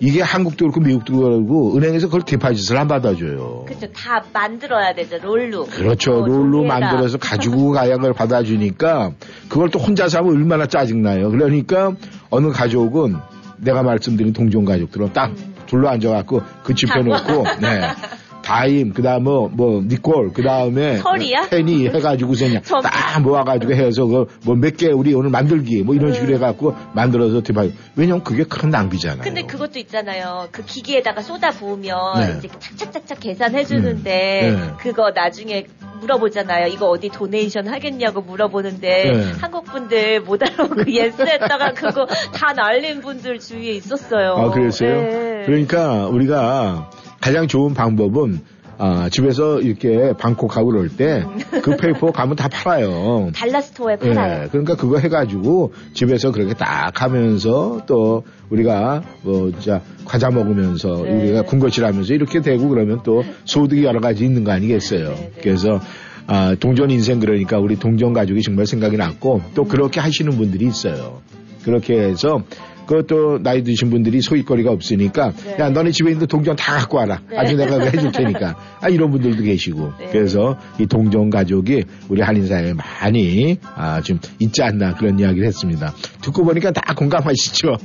[0.02, 3.64] 이게 한국도 그렇고 미국도 그렇고 은행에서 그걸 디파짓을 안 받아줘요.
[3.66, 5.64] 그죠 다 만들어야 되죠 롤로.
[5.66, 6.24] 그렇죠.
[6.24, 6.66] 어, 롤로.
[6.66, 9.14] 만들어서 가지고 가야 그걸 받아주니까
[9.48, 11.32] 그걸 또 혼자서 하면 얼마나 짜증나요.
[11.32, 11.94] 그러니까
[12.30, 13.16] 어느 가족은
[13.58, 15.56] 내가 말씀드린 동종 가족들은 딱 음.
[15.66, 17.82] 둘러 앉아갖고 그 집해 놓고 네.
[18.48, 21.50] 다임 그 다음 뭐, 뭐 니콜 그 다음에 털이야?
[21.50, 26.34] 테니 해가지고서 그냥 전- 딱 모아가지고 해서 그뭐몇 개 우리 오늘 만들기 뭐 이런 식으로
[26.36, 29.22] 해갖고 만들어서 디파짓 왜냐면 그게 큰 낭비잖아요.
[29.22, 30.48] 근데 그것도 있잖아요.
[30.54, 32.36] 그 기계에다가 쏟아 부으면 네.
[32.38, 34.56] 이제 착착착착 계산해 주는데 음.
[34.56, 34.74] 네.
[34.80, 35.66] 그거 나중에
[36.00, 36.68] 물어보잖아요.
[36.68, 39.32] 이거 어디 donation 하겠냐고 물어보는데 네.
[39.42, 44.36] 한국 분들 못 알아보고 yes 했다가 그거 다 날린 분들 주위에 있었어요.
[44.38, 45.02] 아, 그랬어요?
[45.02, 45.44] 네.
[45.46, 46.90] 그러니까 우리가
[47.28, 48.40] 가장 좋은 방법은
[48.78, 51.26] 아, 집에서 이렇게 방콕하고 그럴 때
[51.62, 53.32] 그 paper 가면 다 팔아요.
[53.36, 54.48] dollar store에 예, 팔아요.
[54.50, 61.22] 그러니까 그거 해가지고 집에서 그렇게 딱 하면서 또 우리가 뭐 진짜 과자 먹으면서 네.
[61.22, 65.10] 우리가 군것질 하면서 이렇게 되고 그러면 또 소득이 여러 가지 있는 거 아니겠어요.
[65.10, 65.42] 네, 네.
[65.42, 65.82] 그래서
[66.28, 69.68] 아, 동전 인생 그러니까 우리 동전 가족이 정말 생각이 났고 또 음.
[69.68, 71.22] 그렇게 하시는 분들이 있어요.
[71.64, 72.44] 그렇게 해서
[72.88, 75.58] 그것도 나이 드신 분들이 소일거리가 없으니까 네.
[75.60, 77.38] 야 너네 집에 있는 동전 다 갖고 와라 네.
[77.38, 80.10] 아주 내가 해줄 테니까 아, 이런 분들도 계시고 네.
[80.12, 85.94] 그래서 이 동전 가족이 우리 한인 사회에 많이 아, 좀 있지 않나 그런 이야기를 했습니다
[86.22, 87.76] 듣고 보니까 다 공감하시죠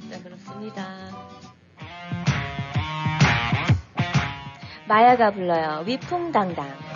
[0.00, 0.86] 진짜 그렇습니다.
[4.88, 5.84] 마야가 불러요.
[5.86, 6.87] 위풍당당.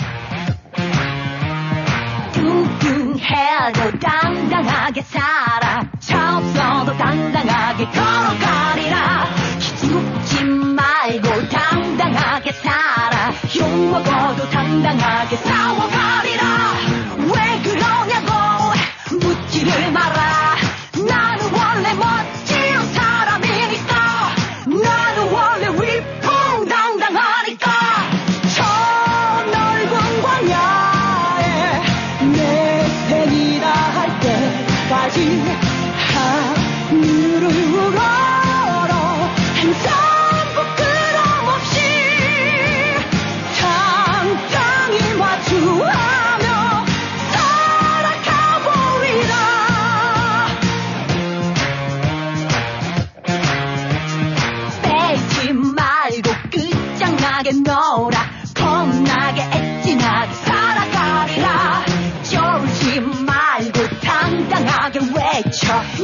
[3.22, 5.84] 해도 당당하게 살아.
[6.00, 9.26] 차 없어도 당당하게 걸어가리라.
[9.60, 13.32] 기죽지 말고 당당하게 살아.
[13.56, 16.44] 욕 먹어도 당당하게 싸워가리라.
[17.18, 18.32] 왜 그러냐고
[19.20, 20.21] 묻지를 마라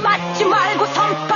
[0.03, 1.28] 맞지 말고 선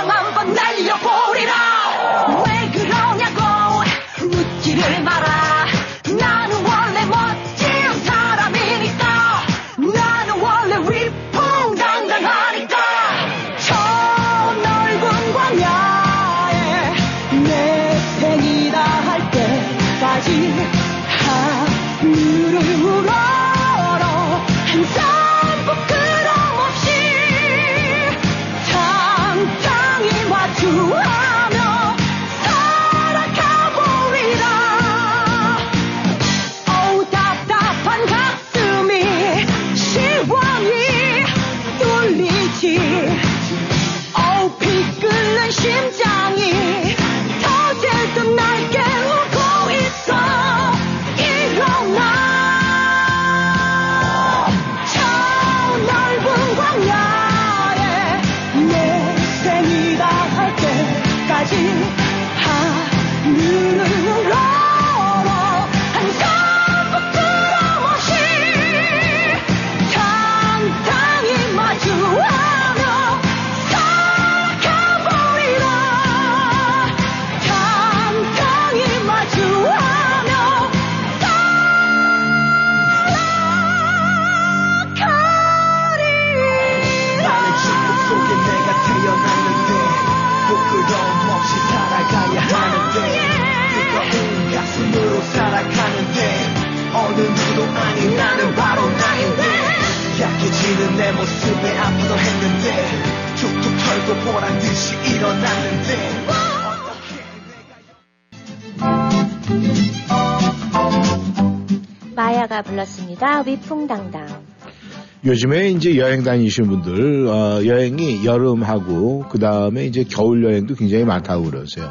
[115.25, 121.45] 요즘에 이제 여행 다니시는 분들, 어, 여행이 여름하고, 그 다음에 이제 겨울 여행도 굉장히 많다고
[121.45, 121.89] 그러세요.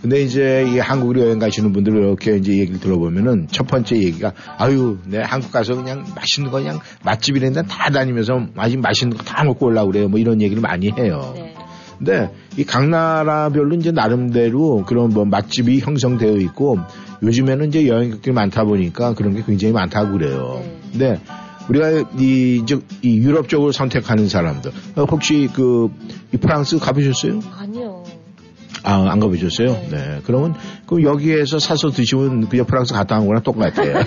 [0.00, 4.98] 근데 이제 이 한국으로 여행 가시는 분들 이렇게 이제 얘기를 들어보면은 첫 번째 얘기가, 아유,
[5.06, 9.66] 내 한국 가서 그냥 맛있는 거 그냥 맛집이랬는데 다 다니면서 아주 맛있는 거 다 먹고
[9.66, 10.08] 올라고 그래요.
[10.08, 11.32] 뭐 이런 얘기를 많이 해요.
[11.34, 11.54] 네.
[11.98, 16.78] 근데 이 각 나라별로 이제 나름대로 그런 뭐 맛집이 형성되어 있고
[17.24, 20.62] 요즘에는 이제 여행객들이 많다 보니까 그런 게 굉장히 많다고 그래요.
[20.62, 20.90] 네.
[20.92, 21.20] 근데
[21.68, 27.40] 우리가 이, 이제 이 유럽 쪽을 선택하는 사람들 어, 혹시 그이 프랑스 가보셨어요?
[27.58, 28.04] 아니요.
[28.84, 29.68] 아, 안 가보셨어요?
[29.68, 29.88] 네.
[29.90, 30.20] 네.
[30.24, 30.54] 그러면
[30.86, 34.04] 그럼 여기에서 사서 드시면 그냥 프랑스 갔다 온 거랑 똑같아요.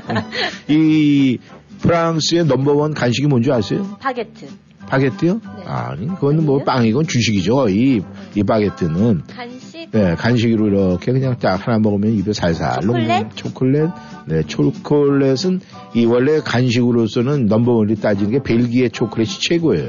[0.68, 1.38] 이
[1.80, 3.96] 프랑스의 넘버원 간식이 뭔지 아세요?
[4.00, 4.48] 바게트.
[4.86, 5.34] 바게트요?
[5.58, 5.64] 네.
[5.66, 6.62] 아니, 그거는 뭐?
[6.62, 7.68] 빵이건 주식이죠.
[7.70, 8.02] 이,
[8.34, 9.24] 이 바게트는.
[9.26, 9.63] 간식.
[9.92, 12.80] 네, 간식으로 이렇게 그냥 딱 하나 먹으면 입에 살살.
[12.82, 13.36] 초콜릿?
[13.36, 13.90] 초콜릿?
[14.26, 15.60] 네, 초콜릿은
[15.94, 19.88] 이 원래 간식으로서는 넘버원이 따지는 게 벨기에 초콜릿이 최고예요.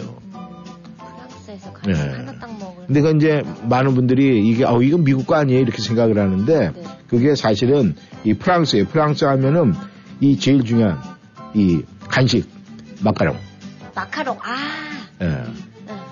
[0.97, 2.09] 프랑스에서 간식 네.
[2.11, 2.85] 하나 딱 먹을.
[2.87, 5.59] 근데 그 이제 많은 분들이 이게, 어, 이건 미국 거 아니에요?
[5.61, 6.83] 이렇게 생각을 하는데 네.
[7.07, 8.85] 그게 사실은 이 프랑스예요.
[8.85, 9.73] 프랑스 하면은
[10.21, 10.99] 이 제일 중요한
[11.53, 12.47] 이 간식,
[13.03, 13.35] 마카롱.
[13.95, 14.37] 마카롱.
[14.41, 14.55] 아.
[15.21, 15.25] 예.
[15.25, 15.53] 응.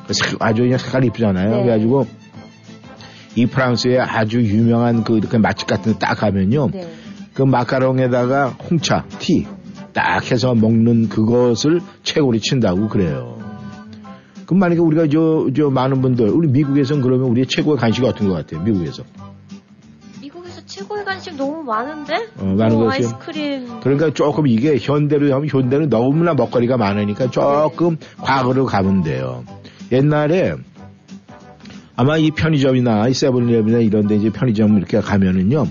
[0.07, 1.49] 그 색- 아주 그냥 색깔이 이쁘잖아요.
[1.49, 1.63] 네.
[1.63, 2.07] 그래가지고
[3.35, 6.69] 이 프랑스의 아주 유명한 그 이렇게 맛집 같은 데 딱 가면요.
[6.71, 6.87] 네.
[7.33, 9.45] 그 마카롱에다가 홍차, 티
[9.93, 13.37] 딱 해서 먹는 그것을 최고로 친다고 그래요.
[14.47, 18.33] 그럼 만약에 우리가 저, 저 많은 분들, 우리 미국에선 그러면 우리의 최고의 간식이 어떤 것
[18.33, 18.63] 같아요?
[18.63, 19.03] 미국에서.
[20.21, 22.27] 미국에서 최고의 간식 너무 많은데?
[22.39, 23.79] 어, 많은 뭐 것이- 아이스크림.
[23.81, 29.43] 그러니까 조금 이게 현대로 하면 현대는 너무나 먹거리가 많으니까 조금 과거로 가면 돼요.
[29.91, 30.55] 옛날에
[31.95, 35.67] 아마 이 편의점이나 이 세븐일레븐이나 이런 데 이제 편의점 이렇게 가면은요.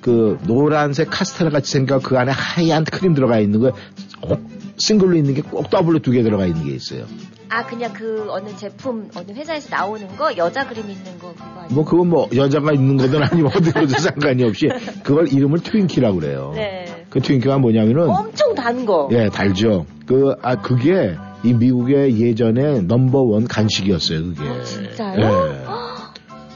[0.00, 4.40] 그 노란색 카스테라 같이 생겨 그 안에 하얀 크림 들어가 있는 거꼭
[4.76, 7.04] 싱글로 있는 게 꼭 더블로 두 개 들어가 있는 게 있어요.
[7.48, 11.68] 아 그냥 그 어느 제품 어느 회사에서 나오는 거 여자 그림 있는 거 그거 아니에요?
[11.74, 14.68] 뭐 그건 뭐 여자가 있는 거든 아니면 어디로든 상관이 없이
[15.04, 16.52] 그걸 이름을 Twinkie라고 그래요.
[16.54, 17.04] 네.
[17.10, 19.08] 그 Twinkie가 뭐냐면은 엄청 단 거.
[19.12, 19.84] 예, 달죠.
[20.06, 21.14] 그, 아, 그게
[21.44, 24.48] 이 미국의 예전에 넘버원 간식이었어요, 그게.
[24.48, 25.20] 아, 진짜요?
[25.20, 25.61] 예.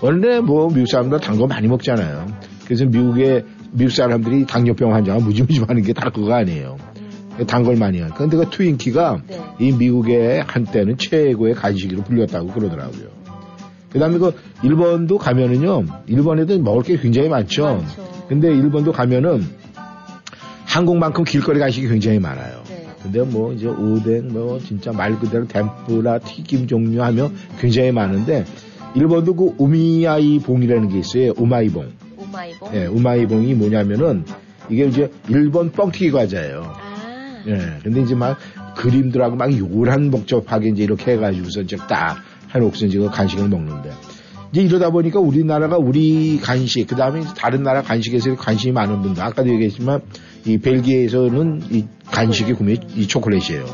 [0.01, 2.27] 원래 뭐 미국 사람들 단 거 많이 먹잖아요.
[2.65, 6.77] 그래서 미국의, 미국 사람들이 당뇨병 환자가 무지무지 많은 게 다 그거 아니에요.
[7.39, 8.17] 음, 단걸 많이 하니까.
[8.19, 9.41] 근데 그 트윈키가 네.
[9.61, 13.09] 이 미국의 한때는 최고의 간식으로 불렸다고 그러더라고요.
[13.91, 17.65] 그 다음에 그 일본도 가면은요, 일본에도 먹을 게 굉장히 많죠.
[17.65, 18.27] 많죠.
[18.29, 19.45] 근데 일본도 가면은
[20.67, 22.63] 한국만큼 길거리 간식이 굉장히 많아요.
[22.69, 22.87] 네.
[23.03, 27.31] 근데 뭐 이제 오뎅 뭐 진짜 말 그대로 덴뿌라 튀김 종류 하며
[27.61, 28.45] 굉장히 많은데
[28.97, 31.33] 일본도 그 우미아이 봉이라는 게 있어요.
[31.37, 31.93] 우마이봉.
[32.17, 32.75] 오마이봉.
[32.75, 34.25] 예, 우마이봉이 뭐냐면은
[34.71, 36.63] 이게 이제 일본 뻥튀기 과자예요.
[36.65, 37.45] 아.
[37.47, 37.59] 예.
[37.83, 38.39] 근데 이제 막
[38.75, 42.17] 그림들하고 막 요란 복잡하게 이제 이렇게 해가지고서 이제 딱
[42.55, 43.91] 해놓고서 이제 그 간식을 먹는데.
[44.53, 49.51] 이제 이러다 보니까 우리나라가 우리 간식, 그 다음에 다른 나라 간식에서 관심이 많은 분들, 아까도
[49.51, 50.01] 얘기했지만
[50.47, 53.65] 이 벨기에에서는 이 간식이 구매, 이 초콜릿이에요.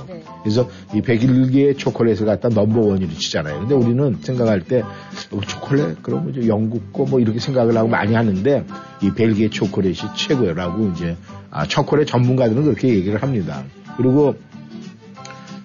[0.45, 0.51] 네.
[0.51, 3.61] 그래서 이 101개의 초콜릿을 갖다 넘버원으로 치잖아요.
[3.61, 4.82] 근데 우리는 생각할 때
[5.30, 8.64] 어, 초콜릿 그러면 이제 영국 거 뭐 이렇게 생각을 하고 많이 하는데
[9.03, 11.16] 이 벨기에 초콜릿이 최고라고 이제
[11.51, 13.64] 아, 초콜릿 전문가들은 그렇게 얘기를 합니다.
[13.97, 14.34] 그리고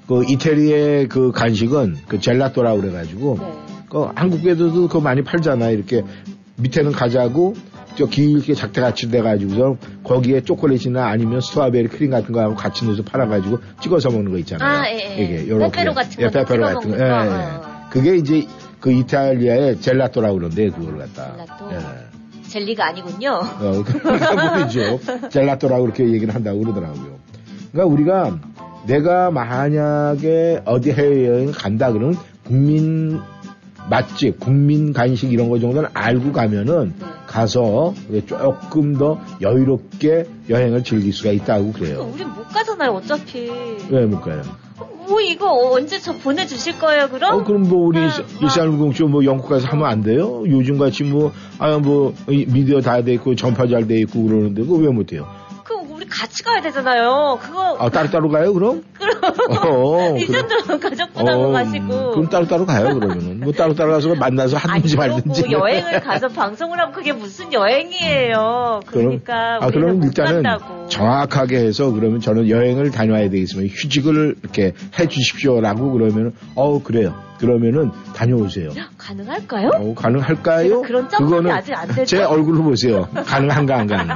[0.08, 3.54] 그 이태리의 그 간식은 그 젤라또라고 그래가지고 네.
[3.90, 5.74] 그 한국에서도 그거 많이 팔잖아요.
[5.74, 6.04] 이렇게
[6.58, 7.56] 밑에는 과자고
[7.98, 14.10] 저 길게 작대같이 돼가지고서 거기에 초콜릿이나 아니면 strawberry 크림 같은 거하고 같이 넣어서 팔아가지고 찍어서
[14.10, 14.70] 먹는 거 있잖아요.
[14.70, 15.24] 아, 예, 예.
[15.24, 15.84] 이게 요렇게.
[15.84, 16.96] 같은 예, 거 빼빼로 찍어 같은 거.
[16.96, 17.26] 예, 거.
[17.26, 17.30] 예.
[17.30, 17.62] 어.
[17.90, 18.48] 그게 이제
[18.80, 21.34] 그 이탈리아의 젤라또라고 그러는데 그걸 갖다.
[21.38, 21.72] 젤라또?
[21.74, 22.48] 예.
[22.48, 23.32] 젤리가 아니군요.
[23.32, 25.00] 어, 그러니까 모르죠.
[25.30, 27.18] 젤라또라고 그렇게 얘기를 한다고 그러더라고요.
[27.72, 28.40] 그러니까 우리가
[28.86, 33.20] 내가 만약에 어디 해외여행 간다 그러면 국민
[33.90, 37.06] 맛집, 국민 간식 이런 거 정도는 알고 가면은 네.
[37.26, 37.94] 가서
[38.26, 42.10] 조금 더 여유롭게 여행을 즐길 수가 있다고 그래요.
[42.14, 43.50] 우린 못 가잖아요, 어차피.
[43.90, 44.42] 왜 못 가요?
[45.08, 47.34] 뭐 이거 언제 저 보내주실 거예요, 그럼?
[47.40, 48.10] 어, 그럼 뭐 우리 아,
[48.42, 50.44] 일산공쇼 뭐 영국 가서 하면 안 돼요?
[50.48, 54.64] 요즘 같이 뭐, 아, 뭐, 이 미디어 다 돼 있고 전파 잘 돼 있고 그러는데
[54.64, 55.26] 그거 왜 못해요?
[55.98, 57.40] 그럼 우리 같이 가야 되잖아요.
[57.42, 58.84] 그거 아, 따로따로 가요, 그럼?
[58.94, 59.18] 그럼
[59.66, 60.48] 어, 이 그래.
[60.48, 62.12] 정도면 가족분하고 어, 가시고.
[62.12, 63.40] 그럼 따로따로 가요, 그러면은.
[63.40, 65.52] 뭐 따로따로 가서 만나서 하든지 말든지.
[65.52, 68.82] 여행을 가서 방송을 하면 그게 무슨 여행이에요.
[68.86, 70.88] 그러니까 아, 우리는 그러면 못 일단은 간다고.
[70.88, 77.16] 정확하게 해서 그러면 저는 여행을 다녀와야 되겠으면 휴직을 이렇게 해 주십시오라고 그러면은, 어 그래요.
[77.40, 78.72] 그러면은 다녀오세요.
[78.98, 79.70] 가능할까요?
[79.76, 80.82] 어, 가능할까요?
[80.82, 82.06] 그런 점검이 아직 안 돼서.
[82.06, 83.08] 제 얼굴로 보세요.
[83.14, 84.16] 가능한가 안 가능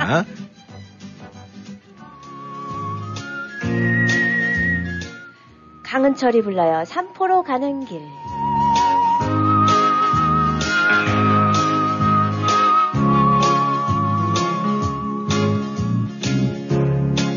[5.92, 6.86] 강은철이 불러요.
[6.86, 8.02] 삼포로 가는 길.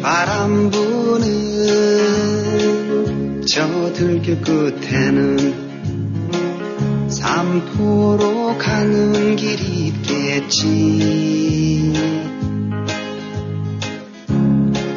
[0.01, 1.25] 바람 부는
[3.45, 5.65] 저 들길 끝에는
[7.11, 11.93] 삼포로 가는 길이 있겠지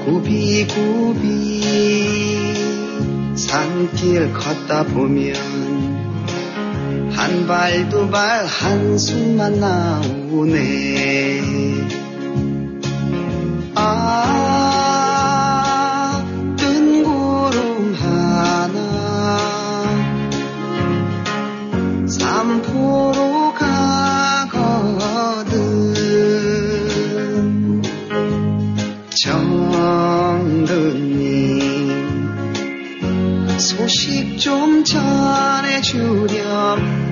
[0.05, 2.16] 굽이굽이
[3.47, 5.33] 산길 걷다 보면
[7.15, 10.57] 한 발 두 발 한숨만 나오네.
[13.73, 14.76] 아,
[34.47, 36.39] 좀 전해주렴.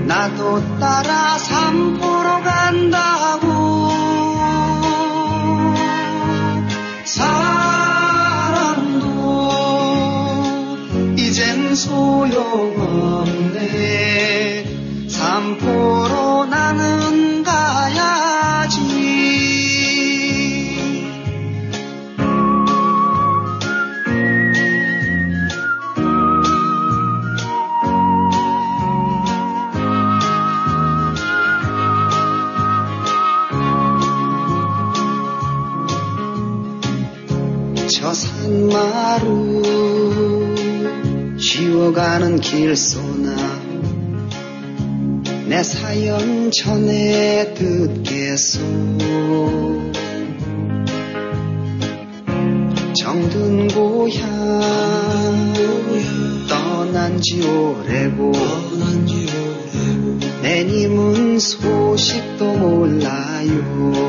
[0.07, 3.91] 나도 따라 삼포로 간다고.
[7.03, 7.91] 사랑도
[11.17, 12.29] 이젠 소용없네.
[15.09, 16.04] 삼포
[42.55, 43.35] 길소나
[45.47, 48.61] 내 사연 전에 듣겠소.
[52.97, 54.23] 정든 고향
[56.47, 58.31] 떠난 지 오래고
[60.41, 64.04] 내님은 소식도 몰라요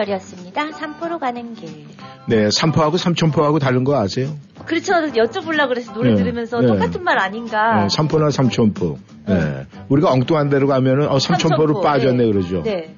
[0.00, 0.72] 강은철이었습니다.
[0.72, 1.86] 삼포로 가는 길.
[2.26, 4.36] 네, 삼포하고 삼천포하고 다른 거 아세요?
[4.64, 4.92] 그렇죠.
[4.92, 6.16] 여쭤보려고 그래서 노래 네.
[6.16, 6.66] 들으면서 네.
[6.66, 7.82] 똑같은 말 아닌가.
[7.82, 8.98] 네, 삼포나 삼천포.
[9.26, 9.66] 네.
[9.88, 12.30] 우리가 엉뚱한 데로 가면은 어, 삼천포로 삼천포, 빠졌네 네.
[12.30, 12.62] 그러죠.
[12.62, 12.94] 네.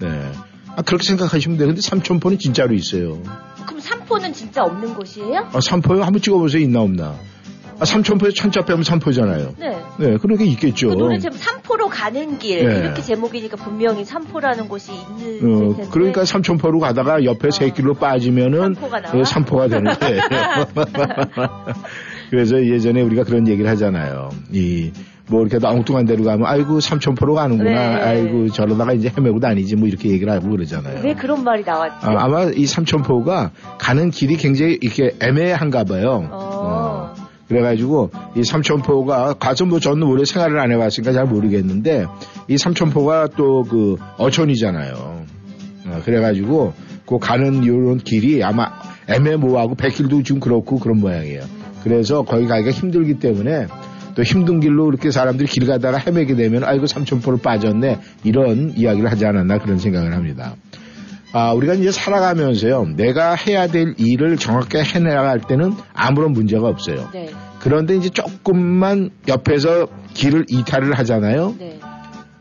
[0.76, 3.20] 아, 그렇게 생각하시면 되는데 삼천포는 진짜로 있어요.
[3.66, 5.48] 그럼 삼포는 진짜 없는 곳이에요?
[5.52, 6.02] 아, 삼포요?
[6.02, 6.62] 한번 찍어보세요.
[6.62, 7.14] 있나 없나.
[7.78, 9.54] 아, 삼천포에 천자 빼면 삼포잖아요.
[9.58, 9.82] 네.
[9.98, 10.88] 네, 그렇게 있겠죠.
[10.88, 11.36] 그 노래 제목
[12.02, 12.78] 가는 길 네.
[12.80, 15.88] 이렇게 제목이니까 분명히 삼포라는 곳이 있는 어, 텐데.
[15.92, 19.18] 그러니까 삼천포로 가다가 옆에 세 길로 빠지면은 삼포가 나와?
[19.18, 20.20] 예, 삼포가 되는 거예요.
[22.30, 24.30] 그래서 예전에 우리가 그런 얘기를 하잖아요.
[24.50, 24.90] 이,
[25.28, 27.70] 뭐 이렇게 엉뚱한 데로 가면 아이고 삼천포로 가는구나.
[27.70, 28.02] 네.
[28.02, 31.02] 아이고 저러다가 이제 헤매고 다니지 뭐 이렇게 얘기를 하고 그러잖아요.
[31.04, 32.04] 왜 그런 말이 나왔지?
[32.04, 36.28] 아, 아마 이 삼천포가 가는 길이 굉장히 이렇게 애매한가 봐요.
[36.32, 37.14] 어.
[37.48, 42.06] 그래가지고 이 삼천포가 가서 뭐 저는 오래 생활을 안 해봤으니까 잘 모르겠는데
[42.48, 45.24] 이 삼천포가 또 그 어촌이잖아요.
[45.86, 46.72] 어, 그래가지고
[47.06, 48.70] 그 가는 요런 길이 아마
[49.08, 51.42] 애매모호하고 백길도 지금 그렇고 그런 모양이에요.
[51.82, 53.66] 그래서 거기 가기가 힘들기 때문에
[54.14, 59.24] 또 힘든 길로 이렇게 사람들이 길 가다가 헤매게 되면 아이고 삼천포를 빠졌네 이런 이야기를 하지
[59.26, 60.54] 않았나 그런 생각을 합니다.
[61.32, 67.08] 아, 우리가 이제 살아가면서요, 내가 해야 될 일을 정확하게 해나갈 때는 아무런 문제가 없어요.
[67.12, 67.30] 네.
[67.58, 71.54] 그런데 이제 조금만 옆에서 길을 이탈을 하잖아요.
[71.58, 71.78] 네.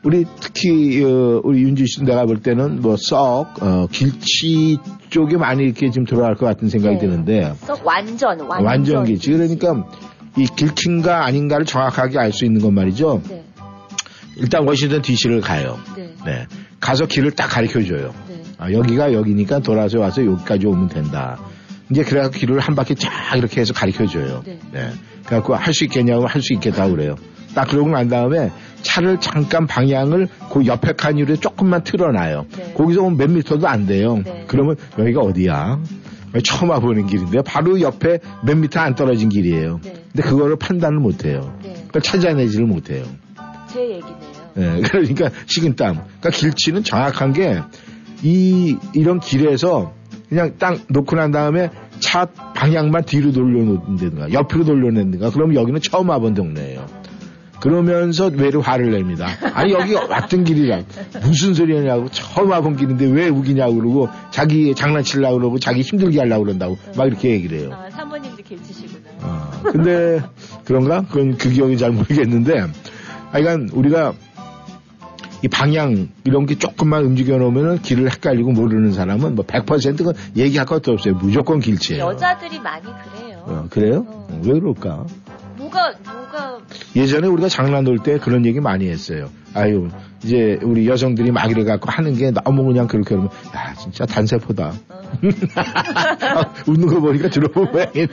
[0.04, 4.80] 우리 특히 어, 우리 윤지 씨 내가 볼 때는 뭐썩 어, 길치
[5.12, 7.02] 쪽에 많이 이렇게 좀 들어갈 것 같은 생각이 네.
[7.02, 9.86] 드는데 썩 완전 완전, 완전 길치 그러니까
[10.38, 13.22] 이 길친가 아닌가를 정확하게 알 수 있는 것 말이죠.
[13.30, 13.44] 네.
[14.38, 15.78] 일단 워싱턴 DC를 가요.
[15.96, 16.10] 네.
[16.26, 16.48] 네.
[16.80, 18.12] 가서 길을 딱 가르쳐 줘요.
[18.62, 18.66] 네.
[18.66, 21.40] 아, 여기가 여기니까 돌아서 와서 여기까지 오면 된다.
[21.90, 24.44] 이제 그래갖고 길을 한 바퀴 쫙 이렇게 해서 가르쳐 줘요.
[24.72, 24.92] 네.
[25.26, 27.16] 그래갖고 할 수 있겠냐고 할 수 있겠다 그래요.
[27.54, 28.50] 딱 그러고 난 다음에
[28.82, 32.46] 차를 잠깐 방향을 그 옆에 칸으로 조금만 틀어놔요.
[32.58, 32.74] 네.
[32.74, 34.20] 거기서 몇 미터도 안 돼요.
[34.24, 34.46] 네.
[34.48, 35.80] 그러면 여기가 어디야?
[36.46, 39.82] 처음 와보는 길인데 바로 옆에 몇 미터 안 떨어진 길이에요.
[39.84, 39.94] 네.
[40.14, 41.58] 근데 그거를 판단을 못해요.
[41.62, 41.74] 네.
[41.88, 43.04] 그걸 찾아내지를 못해요.
[43.68, 44.32] 제 얘기네요.
[44.58, 45.96] 예, 그러니까 식은땀.
[45.96, 47.60] 그러니까 길치는 정확한 게
[48.24, 49.94] 이 이런 길에서
[50.30, 51.70] 그냥 딱 놓고 난 다음에
[52.00, 56.86] 차 방향만 뒤로 돌려놓는다든가 옆으로 돌려낸다든가 그러면 여기는 처음 와본 동네예요.
[57.62, 59.28] 그러면서 외로 화를 냅니다.
[59.54, 60.82] 아니 여기 왔던 길이라
[61.22, 66.78] 무슨 소리냐고 처음 와본 길인데 왜 우기냐고 그러고 자기 장난치려고 그러고 자기 힘들게 하려고 그런다고
[66.98, 67.70] 막 이렇게 얘기를 해요.
[67.72, 69.10] 아, 사모님도 길치시구나.
[69.22, 70.22] 어, 근데
[70.66, 71.02] 그런가?
[71.04, 72.66] 그건 그 기억이 잘 모르겠는데
[73.32, 74.14] 하여간 우리가
[75.44, 80.92] 이 방향 이런 게 조금만 움직여 놓으면 길을 헷갈리고 모르는 사람은 뭐 100%가 얘기할 것도
[80.94, 81.16] 없어요.
[81.16, 82.04] 무조건 길치예요.
[82.04, 83.44] 여자들이 많이 그래요.
[83.48, 84.06] 어, 그래요?
[84.08, 84.28] 어.
[84.30, 85.06] 어, 왜 그럴까?
[85.58, 86.60] 뭐가 뭐가
[86.96, 89.30] 예전에 우리가 장난 놀 때 그런 얘기 많이 했어요.
[89.54, 89.90] 아유,
[90.24, 94.74] 이제 우리 여성들이 막 이래 갖고 하는 게 너무 그냥 그렇게 하면, 야, 진짜 단세포다.
[95.56, 98.08] 아, 웃는 거 보니까 들어본 모양이네.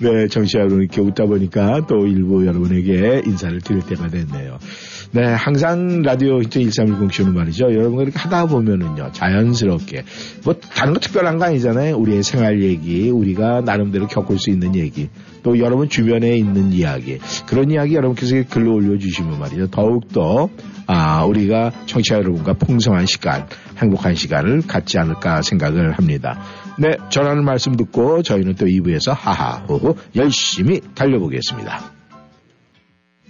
[0.00, 4.58] 네, 정치자 여러분 이렇게 웃다 보니까 또 일부 여러분에게 인사를 드릴 때가 됐네요.
[5.10, 7.72] 네, 항상 라디오 1310 쇼는 말이죠.
[7.72, 10.04] 여러분과 이렇게 하다 보면은요, 자연스럽게,
[10.44, 11.96] 뭐, 다른 거 특별한 거 아니잖아요.
[11.96, 15.08] 우리의 생활 얘기, 우리가 나름대로 겪을 수 있는 얘기,
[15.42, 19.68] 또 여러분 주변에 있는 이야기, 그런 이야기 여러분께서 글로 올려주시면 말이죠.
[19.68, 20.50] 더욱더,
[20.86, 23.46] 아, 우리가 청취자 여러분과 풍성한 시간,
[23.78, 26.38] 행복한 시간을 갖지 않을까 생각을 합니다.
[26.78, 31.97] 네, 전하는 말씀 듣고 저희는 또 2부에서 하하호호 열심히 달려보겠습니다.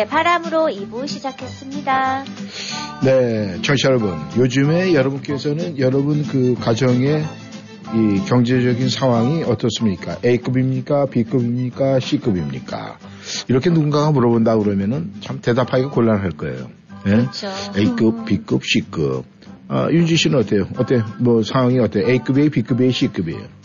[0.00, 2.24] 코요태의 바람으로 2부 시작했습니다.
[3.04, 4.18] 네, 청취자 여러분.
[4.36, 7.24] 요즘에 여러분께서는 여러분 그 가정의
[7.94, 10.16] 이 경제적인 상황이 어떻습니까?
[10.24, 11.06] A급입니까?
[11.06, 12.00] B급입니까?
[12.00, 12.98] C급입니까?
[13.48, 16.70] 이렇게 누군가가 물어본다 그러면은 참 대답하기가 곤란할 거예요.
[17.06, 17.10] 예?
[17.10, 17.48] 그렇죠.
[17.76, 19.24] A급, B급, C급.
[19.68, 20.68] 아, 윤지 씨는 어때요?
[20.78, 21.02] 어때?
[21.18, 22.08] 뭐 상황이 어때요?
[22.08, 22.50] A급이에요?
[22.50, 22.92] B급이에요?
[22.92, 23.59] C급이에요?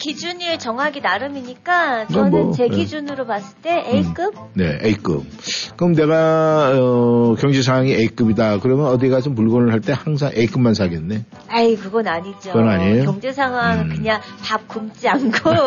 [0.00, 2.76] 그 기준이 정하기 나름이니까 그건 저는 뭐, 제 네.
[2.76, 5.24] 기준으로 봤을 때 A급 네, A급.
[5.76, 8.60] 그럼 내가 어, 경제 상황이 A급이다.
[8.60, 11.24] 그러면 어디 가서 물건을 할 때 항상 A급만 사겠네.
[11.48, 12.52] 아이 그건 아니죠.
[12.52, 13.04] 그건 아니에요?
[13.04, 13.88] 경제 상황 음.
[13.96, 15.50] 그냥 밥 굶지 않고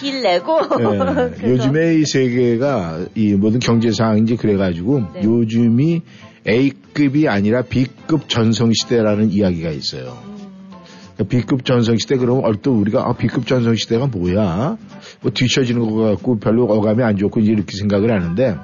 [0.00, 0.84] 빌 내고 예,
[1.38, 5.22] 그래서 요즘에 이 세계가 이 모든 경제 상황인지 그래가지고 네.
[5.24, 6.02] 요즘이
[6.46, 10.16] A급이 아니라 B급 전성 시대라는 이야기가 있어요.
[10.28, 10.33] 음,
[11.28, 14.76] B급 전성 시대 그러면 얼핏 우리가 아, B급 전성 시대가 뭐야?
[15.20, 18.56] 뭐 뒤처지는 것 같고 별로 어감이 안 좋고 이제 이렇게 생각을 하는데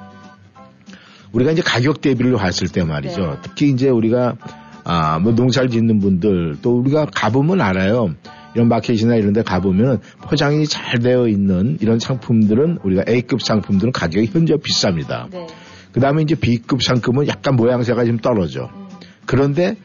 [1.31, 3.21] 우리가 이제 가격 대비를 봤을 때 말이죠.
[3.21, 3.37] 네.
[3.41, 4.35] 특히 이제 우리가
[4.83, 8.13] 아, 뭐 농사를 짓는 분들 또 우리가 가보면 알아요.
[8.53, 14.29] 이런 마켓이나 이런 데 가보면 포장이 잘 되어 있는 이런 상품들은 우리가 A급 상품들은 가격이
[14.33, 15.29] 현재 비쌉니다.
[15.31, 15.47] 네.
[15.93, 18.69] 그 다음에 이제 B급 상품은 약간 모양새가 좀 떨어져.
[18.73, 18.87] 음,
[19.25, 19.77] 그런데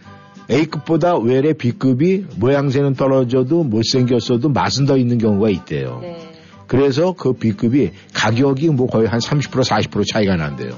[0.50, 5.98] A급보다 외래 B급이 모양새는 떨어져도 못생겼어도 맛은 더 있는 경우가 있대요.
[6.02, 6.18] 네.
[6.66, 10.76] 그래서 그 B급이 가격이 뭐 거의 한 30% 40% 차이가 난대요.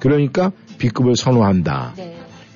[0.00, 1.94] 그러니까 B급을 선호한다.
[1.96, 2.13] 네.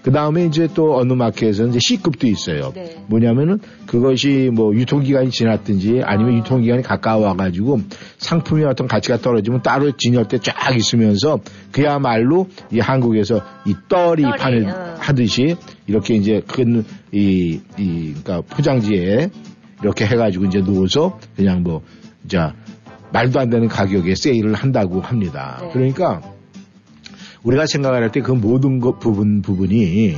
[0.09, 2.73] 그 다음에 이제 또 어느 마켓에서는 이제 C급도 있어요.
[2.75, 2.97] 네.
[3.09, 6.39] 뭐냐면은 그것이 뭐 유통기간이 지났든지 아니면 아.
[6.39, 7.81] 유통기간이 가까워가지고
[8.17, 11.41] 상품의 어떤 가치가 떨어지면 따로 진열대 쫙 있으면서
[11.73, 14.95] 그야말로 이 한국에서 이 떨이 떨이, 파는 어.
[14.99, 15.57] 하듯이
[15.87, 19.29] 이렇게 이제 큰 이, 이, 그러니까 포장지에
[19.83, 21.83] 이렇게 해가지고 이제 놓아서 그냥 뭐,
[22.29, 22.55] 자,
[23.13, 25.59] 말도 안 되는 가격에 세일을 한다고 합니다.
[25.61, 25.71] 네.
[25.75, 26.38] 그러니까
[27.49, 30.17] 우리가 생각할 때 그 모든 것 부분 부분이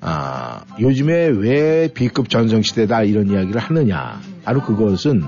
[0.00, 5.22] 아 요즘에 왜 B급 전성 시대다 이런 이야기를 하느냐 바로 그것은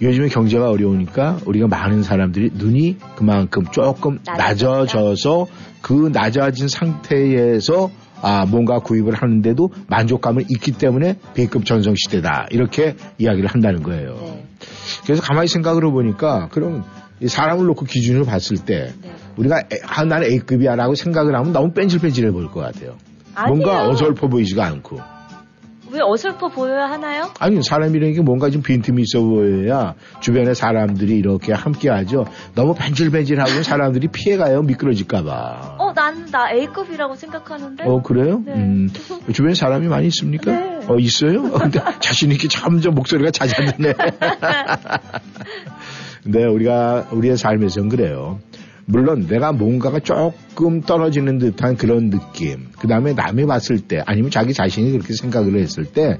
[0.00, 4.18] 요즘에 경제가 어려우니까 우리가 많은 사람들이 눈이 그만큼 조금.
[4.24, 5.46] 낮아져서
[5.82, 7.90] 그 낮아진 상태에서
[8.22, 14.14] 아 뭔가 구입을 하는데도 만족감을 잊기 때문에 B급 전성 시대다 이렇게 이야기를 한다는 거예요.
[14.14, 14.46] 네.
[15.04, 16.84] 그래서 가만히 생각을 해보니까 그럼
[17.20, 19.10] 이 사람을 놓고 기준을 봤을 때 네.
[19.40, 22.96] 우리가 에, 아, 나는 A급이야라고 생각을 하면 너무 뺀질뺀질해 보일 것 같아요.
[23.46, 23.90] 뭔가 아니에요.
[23.92, 25.00] 어설퍼 보이지가 않고.
[25.92, 27.30] 왜 어설퍼 보여야 하나요?
[27.40, 32.26] 아니 사람이라는 게 뭔가 좀 빈틈이 있어 보여야 주변에 사람들이 이렇게 함께하죠.
[32.54, 35.76] 너무 뺀질뺀질하고 사람들이 피해가요 미끄러질까봐.
[35.78, 37.84] 어, 나는 나 A급이라고 생각하는데.
[37.84, 38.40] 어 그래요?
[38.44, 38.52] 네.
[38.52, 38.88] 음,
[39.32, 40.52] 주변에 사람이 많이 있습니까?
[40.52, 40.80] 네.
[40.86, 41.40] 어 있어요?
[41.46, 43.94] 어, 근데 자신 있게 점점 목소리가 잦아드네.
[46.26, 48.38] 네, 우리가 우리의 삶에서는 그래요.
[48.90, 52.66] 물론 내가 뭔가가 조금 떨어지는 듯한 그런 느낌.
[52.78, 56.18] 그 다음에 남이 봤을 때 아니면 자기 자신이 그렇게 생각을 했을 때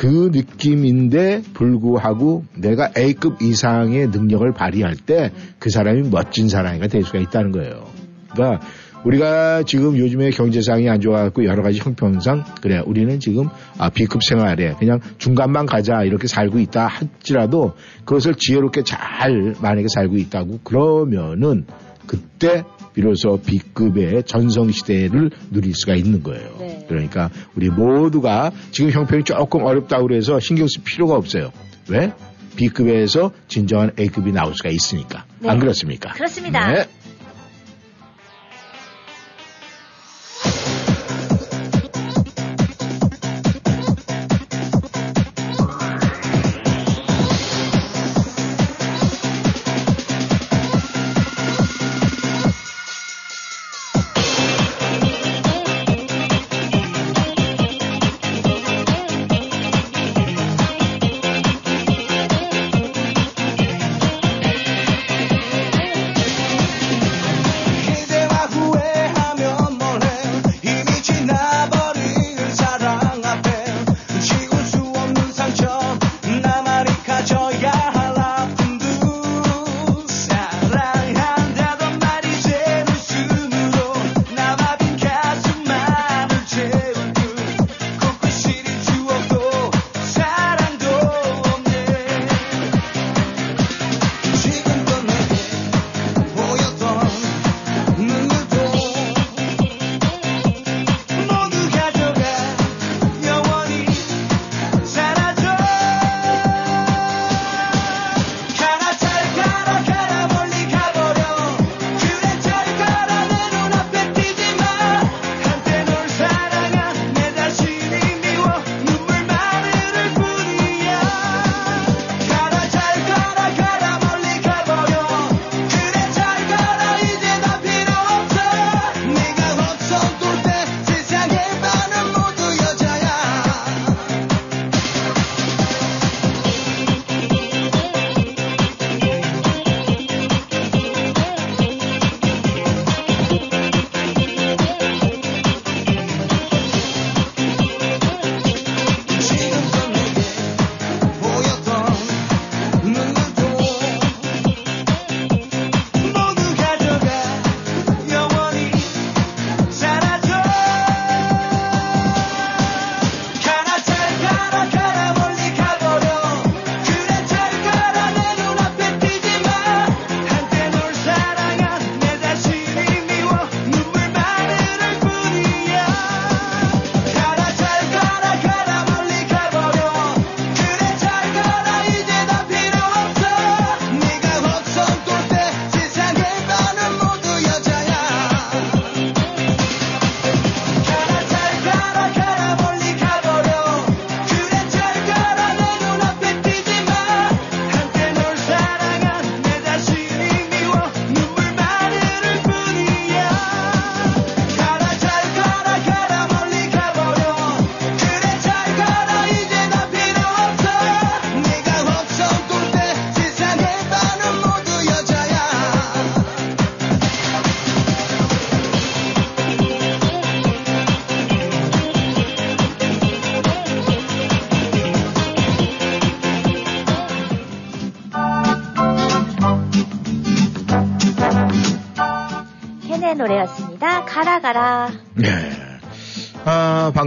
[0.00, 7.18] 그 느낌인데 불구하고 내가 A급 이상의 능력을 발휘할 때 그 사람이 멋진 사람이가 될 수가
[7.18, 7.84] 있다는 거예요.
[8.32, 8.66] 그러니까
[9.04, 14.74] 우리가 지금 요즘에 경제상이 안 좋아갖고 여러 가지 형평상 그래 우리는 지금 아 B급 생활에
[14.78, 17.74] 그냥 중간만 가자 이렇게 살고 있다 할지라도
[18.06, 21.66] 그것을 지혜롭게 잘 만약에 살고 있다고 그러면은
[22.10, 26.56] 그때 비로소 B급의 전성시대를 누릴 수가 있는 거예요.
[26.58, 26.84] 네.
[26.88, 31.52] 그러니까 우리 모두가 지금 형편이 조금 어렵다고 그래서 신경 쓸 필요가 없어요.
[31.88, 32.12] 왜?
[32.56, 35.24] B급에서 진정한 A급이 나올 수가 있으니까.
[35.38, 35.50] 네.
[35.50, 36.12] 안 그렇습니까?
[36.14, 36.72] 그렇습니다.
[36.72, 36.88] 네.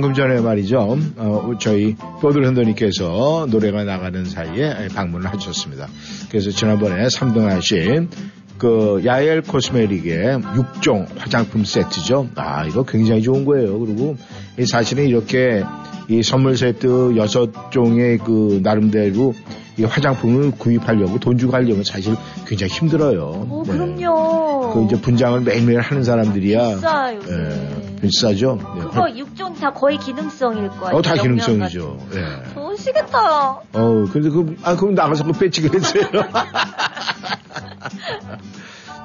[0.04, 0.98] 방금 전에 말이죠.
[1.16, 5.88] 어, 저희 보들 흔더니께서 노래가 나가는 사이에 방문을 하셨습니다.
[6.28, 8.10] 그래서 지난번에 3등 하신
[8.58, 12.28] 그 야엘 코스메릭의 6종 화장품 세트죠.
[12.36, 13.80] 아, 이거 굉장히 좋은 거예요.
[13.80, 14.18] 그리고
[14.60, 15.64] 이 사실은 이렇게
[16.10, 19.34] 이 선물 세트 6종의 그 나름대로
[19.78, 22.14] 이 화장품을 구입하려고 돈 주고 하려면 사실
[22.46, 23.48] 굉장히 힘들어요.
[23.50, 23.72] 오, 네.
[23.72, 24.74] 그럼요.
[24.74, 26.76] 그 이제 분장을 매일매일 하는 사람들이야.
[26.76, 27.16] 비싸요.
[27.18, 27.32] 요새.
[27.32, 28.58] 예, 비싸죠.
[28.76, 28.82] 네.
[28.82, 30.98] 그거 6종 다 거의 기능성일 거예요.
[30.98, 31.98] 어, 다 기능성이죠.
[32.16, 32.54] 예.
[32.54, 33.48] 좋으시겠다.
[33.74, 36.04] 어, 근데 그, 아, 그럼 나가서 그 배치가 했어요.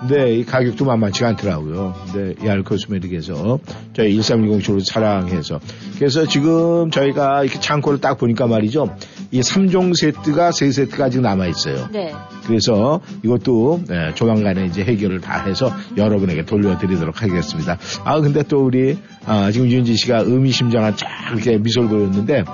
[0.06, 1.94] 네, 이 가격도 만만치가 않더라고요.
[2.14, 3.58] 네, 이 알 코스메틱에서
[3.94, 5.58] 저희 1310쇼를 사랑해서.
[5.98, 8.94] 그래서 지금 저희가 이렇게 창고를 딱 보니까 말이죠.
[9.32, 11.88] 이 3종 세트가 3세트가 아직 남아있어요.
[11.92, 12.14] 네.
[12.46, 17.76] 그래서 이것도 네, 조만간에 이제 해결을 다 해서 여러분에게 돌려드리도록 하겠습니다.
[18.04, 18.96] 아 근데 또 우리
[19.28, 22.44] 아, 지금 윤지 씨가 의미심장한 쫙 이렇게 미소를 보였는데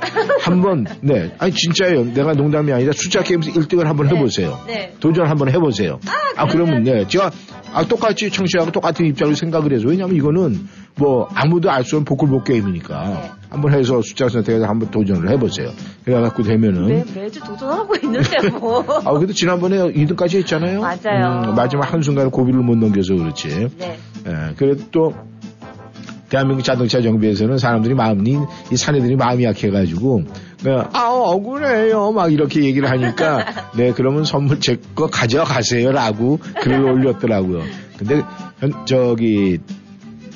[0.40, 2.12] 한번 네 아니 진짜예요.
[2.14, 4.58] 내가 농담이 아니라 숫자 게임에서 1등을 한번 해보세요.
[4.66, 4.92] 네.
[5.00, 6.00] 도전 한번 해보세요.
[6.36, 7.30] 아, 그러면 네 제가
[7.72, 12.44] 아 똑같이 청취하고 똑같은 입장을 생각을 해서 왜냐하면 이거는 뭐 아무도 알 수 없는 복불복
[12.44, 13.30] 게임이니까 네.
[13.50, 15.70] 한번 해서 숫자 선택해서 한번 도전을 해보세요.
[16.04, 18.84] 그래갖고 되면은 매, 매주 도전하고 있는데 뭐.
[19.04, 20.80] 아, 근데 지난번에 2등까지 했잖아요.
[20.80, 21.42] 맞아요.
[21.50, 23.68] 음, 마지막 한순간에 고비를 못 넘겨서 그렇지.
[23.78, 23.98] 네.
[24.26, 25.14] 예, 그래도 또,
[26.34, 28.36] 대한민국 자동차 정비에서는 사람들이 마음이,
[28.72, 30.24] 이 사내들이 마음이 약해가지고,
[30.92, 32.10] 아, 억울해요.
[32.10, 33.46] 막 이렇게 얘기를 하니까,
[33.78, 35.92] 네, 그러면 선물 제 거 가져가세요.
[35.92, 37.62] 라고 글을 올렸더라고요.
[37.98, 38.22] 근데,
[38.58, 39.58] 현, 저기,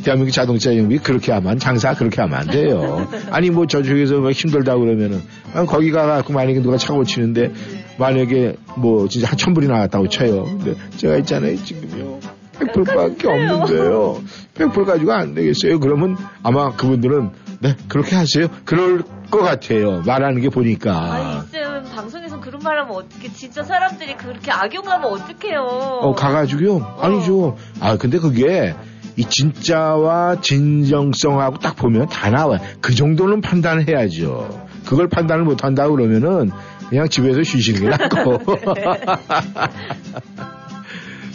[0.05, 3.09] 대한민국 자동차 정비 그렇게 하면 장사 그렇게 하면 안 돼요.
[3.33, 5.21] 아니 뭐 저쪽에서 뭐 힘들다 그러면은
[5.53, 7.51] 아, 거기 가갖고 만약에 누가 차고 치는데
[7.99, 10.45] 만약에 뭐 진짜 한 천불이 나왔다고 쳐요.
[10.45, 12.21] 근데 제가 있잖아요 지금요.
[12.59, 14.23] 100불밖에 없는데요.
[14.55, 15.81] 100불 가지고 안 되겠어요.
[15.81, 17.31] 그러면 아마 그분들은
[17.61, 18.49] 네 그렇게 하세요.
[18.65, 20.03] 그럴 것 같아요.
[20.07, 21.13] 말하는 게 보니까.
[21.13, 25.61] 아니, 있으면 방송에서 그런 말 하면 어떻게, 진짜 사람들이 그렇게 악용하면 어떡해요.
[25.61, 26.97] 어, 가가지고요?
[27.01, 27.57] 아니죠.
[27.81, 28.75] 아, 근데 그게
[29.17, 32.61] 이 진짜와 진정성하고 딱 보면 다 나와요.
[32.81, 34.67] 그 정도는 판단을 해야죠.
[34.87, 36.51] 그걸 판단을 못 한다 그러면은
[36.89, 38.39] 그냥 집에서 쉬시는 게 낫고.
[38.75, 38.85] 네,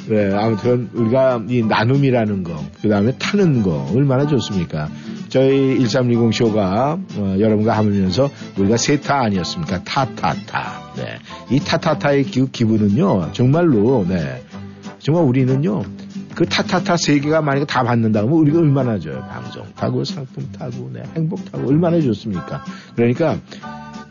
[0.09, 4.89] 아무튼 우리가 이 나눔이라는 거, 그 다음에 타는 거 얼마나 좋습니까?
[5.29, 9.83] 저희 1320 쇼가 어, 여러분과 하면서 우리가 세타 아니었습니까?
[9.83, 10.93] 타타타.
[10.97, 11.17] 네.
[11.49, 14.43] 이 타타타의 기, 기분은요, 정말로, 네.
[14.99, 15.83] 정말 우리는요,
[16.35, 19.25] 그 타타타 세 개가 만약에 다 받는다면 우리가 얼마나 줘요.
[19.29, 21.03] 방송 타고, 상품 타고, 네.
[21.15, 22.63] 행복 타고, 얼마나 좋습니까?
[22.95, 23.37] 그러니까,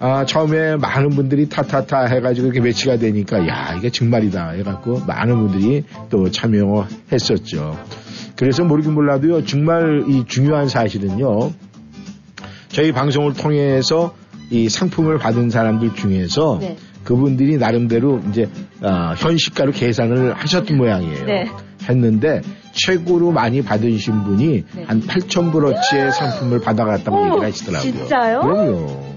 [0.05, 4.51] 아, 처음에 많은 분들이 타타타 해가지고 이렇게 매치가 되니까, 야, 이게 정말이다.
[4.51, 7.79] 해갖고 많은 분들이 또 참여했었죠.
[8.35, 11.53] 그래서 모르긴 몰라도요, 정말 이 중요한 사실은요,
[12.67, 14.17] 저희 방송을 통해서
[14.51, 16.77] 이 상품을 받은 사람들 중에서 네.
[17.05, 18.49] 그분들이 나름대로 이제
[18.83, 21.27] 아, 현시가로 계산을 하셨던 모양이에요.
[21.27, 21.49] 네.
[21.89, 22.43] 했는데
[22.73, 24.85] 최고로 많이 받으신 분이 네.
[24.85, 27.93] 한 8,000불어치의 상품을 받아갔다고 오, 얘기를 하시더라고요.
[27.93, 28.41] 진짜요?
[28.41, 29.12] 그럼요.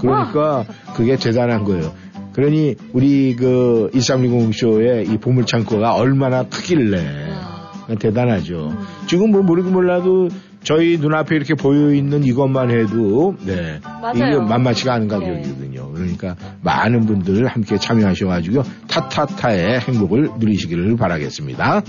[0.00, 1.92] 그러니까 그게 대단한 거예요.
[2.32, 7.96] 그러니 우리 그 1360 쇼의 이 보물 창고가 얼마나 크길래 와.
[7.98, 8.68] 대단하죠.
[8.70, 8.78] 음.
[9.08, 10.28] 지금 뭐 모르긴 몰라도
[10.62, 13.80] 저희 눈앞에 이렇게 보여 있는 이것만 해도 네
[14.14, 14.42] 이게 맞아요.
[14.42, 15.14] 만만치가 않은 네.
[15.14, 15.92] 가격이거든요.
[15.92, 21.82] 그러니까 많은 분들 함께 참여하셔가지고 타타타의 행복을 누리시기를 바라겠습니다.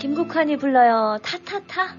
[0.00, 1.18] 김국환이 불러요.
[1.22, 1.94] 타타타.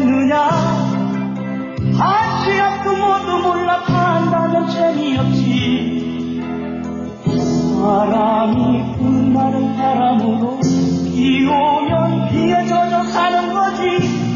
[0.00, 0.48] 알겠느냐?
[1.98, 6.40] 한시 앞도 모두 몰라 판다면 재미없지.
[7.76, 10.60] 사람이 날은 바람으로
[11.04, 13.82] 비 오면 비에 젖어 사는 거지.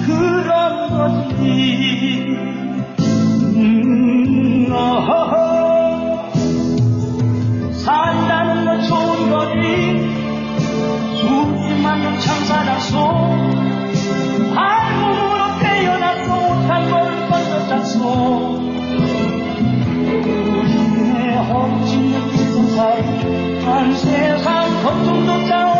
[0.06, 2.26] 그런 거지.
[3.56, 6.32] 음, 어허허.
[7.72, 10.24] 산다는 건 좋은 거지.
[12.04, 13.43] 년 창살았소
[23.64, 25.73] 한 세상 걱정도 짜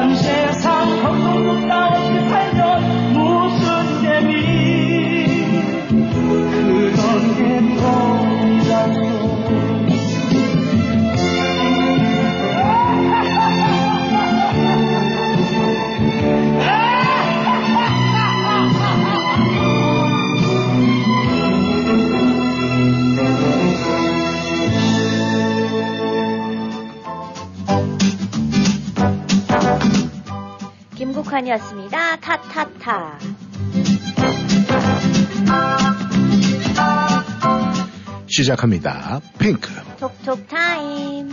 [0.00, 0.67] Angels
[38.42, 39.20] 시작합니다.
[39.38, 39.68] 핑크.
[39.98, 41.28] 톡톡 타임.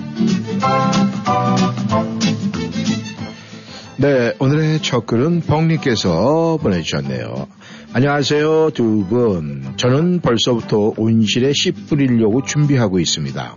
[3.98, 7.48] 네, 오늘의 첫 글은 벙님께서 보내주셨네요.
[7.94, 9.74] 안녕하세요, 두 분.
[9.78, 13.56] 저는 벌써부터 온실에 씨 뿌리려고 준비하고 있습니다.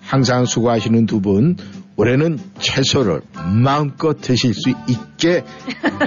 [0.00, 1.56] 항상 수고하시는 두 분,
[1.96, 3.22] 올해는 채소를
[3.62, 5.44] 마음껏 드실 수 있게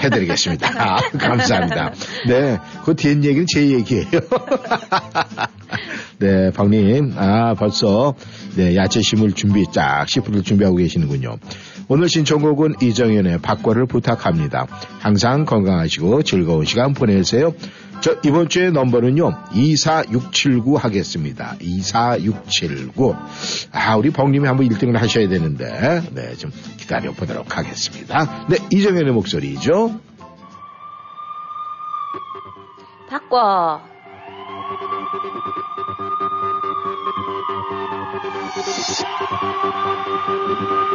[0.04, 0.70] 해드리겠습니다.
[0.76, 1.94] 아, 감사합니다.
[2.28, 4.06] 네, 그 뒤에 얘기는 제 얘기예요.
[6.20, 8.16] 네, 박님, 아, 벌써,
[8.56, 11.38] 네, 야채 심을 준비, 쫙, 씨푸를 준비하고 계시는군요.
[11.90, 14.66] 오늘 신청곡은 이정현의 박과를 부탁합니다.
[15.00, 17.54] 항상 건강하시고 즐거운 시간 보내세요.
[18.02, 21.56] 저 이번 주에 넘버는요 24679 하겠습니다.
[21.60, 23.16] 24679.
[23.72, 28.46] 아 우리 벙님이 한번 1등을 하셔야 되는데 네 좀 기다려 보도록 하겠습니다.
[28.50, 30.00] 네 이정현의 목소리죠.
[33.10, 33.82] 바꿔.
[38.58, 38.82] フフフ
[40.66, 40.87] フ。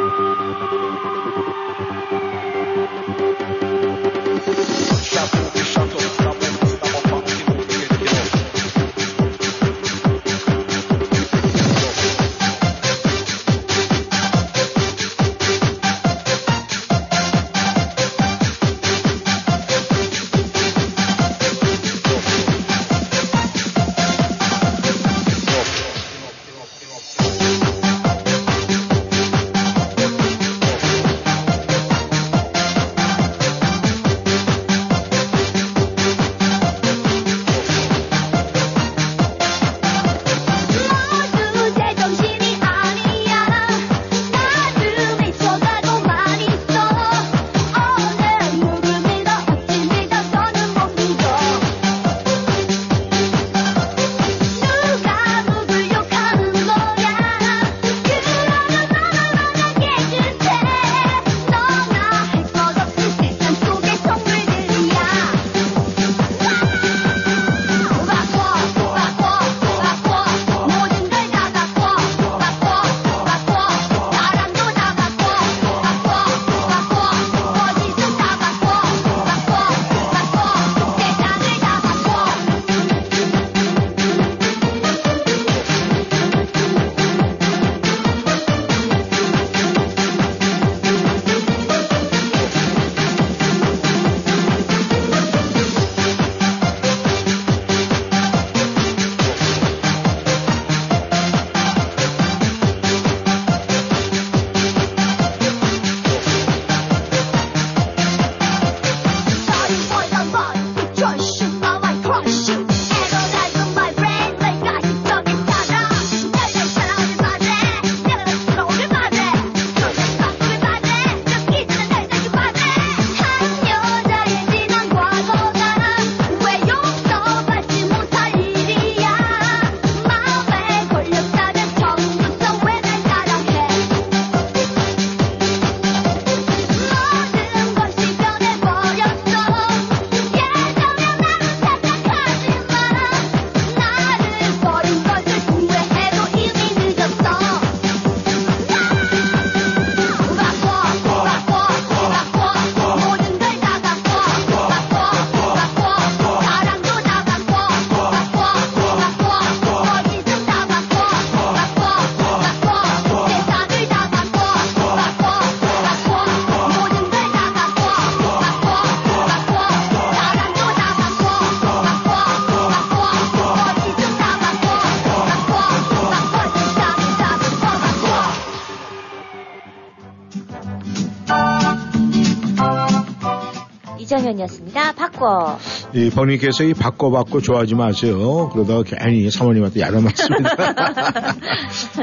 [184.32, 184.92] 이정현이었습니다.
[184.92, 185.58] 바꿔.
[185.94, 188.48] 이 벙님께서 이 바꿔 바꿔 좋아하지 마세요.
[188.52, 190.56] 그러다가 괜히 사모님한테 야단 맞습니다.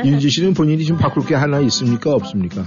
[0.06, 2.65] 윤지 씨는 본인이 지금 바꿀 게 하나 있습니까 없습니까?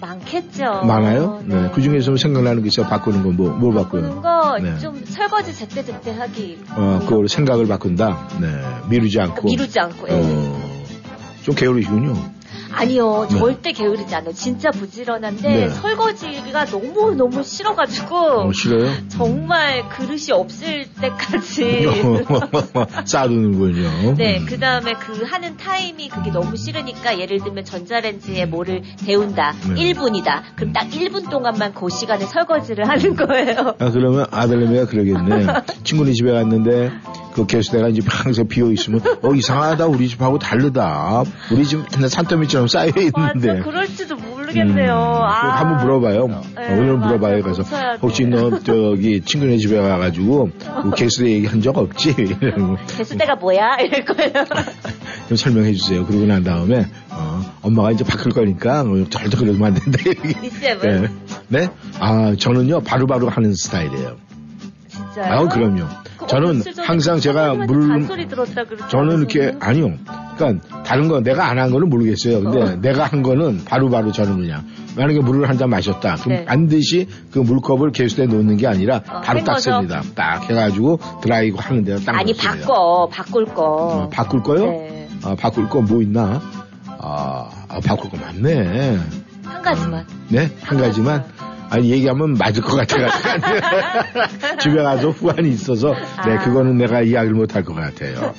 [0.00, 0.82] 많겠죠.
[0.84, 1.42] 많아요?
[1.44, 1.70] 네.
[1.72, 4.22] 그 중에서 생각나는 게 있어 바꾸는 건 뭐, 뭘 바꾸는 바꿔요?
[4.22, 4.78] 거 네.
[4.78, 6.58] 좀 설거지 제때제때 하기.
[6.70, 8.28] 어, 그걸 생각을 바꾼다.
[8.40, 8.48] 네.
[8.88, 9.46] 미루지 않고.
[9.46, 10.08] 미루지 않고.
[10.08, 10.12] 예.
[10.14, 10.84] 어,
[11.42, 12.14] 좀 게으르시군요.
[12.72, 13.38] 아니요, 네.
[13.38, 14.32] 절대 게으르지 않아요.
[14.32, 15.68] 진짜 부지런한데 네.
[15.68, 18.90] 설거지가 너무 너무 싫어가지고 어, 싫어요?
[19.08, 21.86] 정말 그릇이 없을 때까지.
[23.04, 24.14] 쌓아두는군요.
[24.16, 24.46] 네, 음.
[24.46, 29.54] 그 다음에 그 하는 타임이 그게 너무 싫으니까 예를 들면 전자레인지에 뭐를 데운다.
[29.74, 29.92] 네.
[29.92, 30.42] 1분이다.
[30.56, 33.74] 그럼 딱 1분 동안만 그 시간에 설거지를 하는 거예요.
[33.78, 35.46] 아, 그러면 아들내미가 그러겠네.
[35.84, 36.90] 친구네 집에 갔는데
[37.34, 41.22] 그 개수대가 이제 항상 비어 있으면 어 이상하다 우리 집하고 다르다.
[41.50, 43.52] 우리 집 맨날 산더미처럼 쌓여 있는데.
[43.54, 44.92] 맞아, 그럴지도 모르겠네요.
[44.94, 45.56] 음, 아.
[45.56, 46.26] 한번 물어봐요.
[46.28, 47.06] 네, 어, 오늘 맞아.
[47.06, 47.42] 물어봐요.
[47.42, 47.76] 그래서 돼.
[48.02, 50.50] 혹시 너 저기 친구네 집에 가가지고
[50.82, 52.14] 그 개수대 얘기한 적 없지?
[52.96, 53.76] 개수대가 뭐야?
[53.80, 54.32] 이럴 거예요.
[55.28, 56.04] 좀 설명해 주세요.
[56.04, 59.98] 그러고 난 다음에 어, 엄마가 이제 바뀔 거니까 어, 절대 그러면 안 된다.
[60.04, 60.46] 이렇게.
[60.46, 61.02] 이쌤은?
[61.48, 61.60] 네.
[61.60, 61.68] 네?
[61.98, 64.16] 아 저는요 바로바로 하는 스타일이에요.
[65.14, 65.34] 진짜요?
[65.34, 65.84] 아 그럼요.
[66.18, 68.88] 그 저는 항상 제가 선생님한테 물 잔소리 들었다 그러죠.
[68.88, 69.92] 저는 이렇게 아니요.
[70.36, 72.42] 그러니까 다른 거 내가 안 한 거는 모르겠어요.
[72.42, 72.76] 근데 어.
[72.80, 74.64] 내가 한 거는 바로 바로 저는 그냥
[74.96, 76.16] 만약에 물을 한 잔 마셨다.
[76.16, 76.44] 그럼 네.
[76.44, 79.58] 반드시 그 물컵을 개수대에 놓는 게 아니라 어, 바로 딱?
[79.60, 80.02] 씁니다.
[80.14, 82.58] 딱 해가지고 드라이고 하는 데다 딱 아니 놓습니다.
[82.66, 83.62] 바꿔 바꿀 거.
[83.64, 84.66] 어, 바꿀 거요?
[84.66, 85.08] 네.
[85.24, 86.40] 아, 바꿀 거 뭐 있나?
[86.86, 88.98] 아, 아, 바꿀 거 많네.
[89.44, 90.06] 한 가지만.
[90.28, 90.50] 네?
[90.62, 91.24] 한 가지만.
[91.72, 93.28] 아니, 얘기하면 맞을 것 같아가지고.
[94.60, 95.92] 집에 가서 후환이 있어서,
[96.26, 96.38] 네, 아.
[96.44, 98.34] 그거는 내가 이야기를 못 할 것 같아요.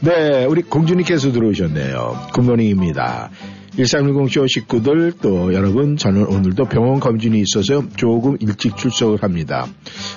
[0.00, 2.28] 네, 우리 공주님께서 들어오셨네요.
[2.34, 3.30] Good morning입니다.
[3.76, 9.66] 1310쇼 식구들, 또 여러분, 저는 오늘도 병원 검진이 있어서 조금 일찍 출석을 합니다.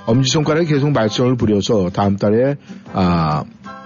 [0.05, 2.55] 엄지손가락에 계속 말썽을 부려서 다음 달에,
[2.93, 3.80] 아, 어,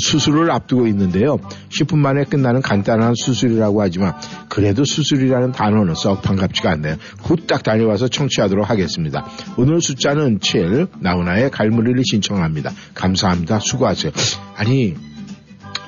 [0.00, 1.38] 수술을 앞두고 있는데요.
[1.70, 4.14] 10분 만에 끝나는 간단한 수술이라고 하지만
[4.48, 6.96] 그래도 수술이라는 단어는 썩 반갑지가 않네요.
[7.22, 9.26] 후딱 다녀와서 청취하도록 하겠습니다.
[9.56, 12.70] 오늘 숫자는 7, 나훈아의 갈무리를 신청합니다.
[12.94, 13.58] 감사합니다.
[13.58, 14.12] 수고하세요.
[14.56, 14.94] 아니,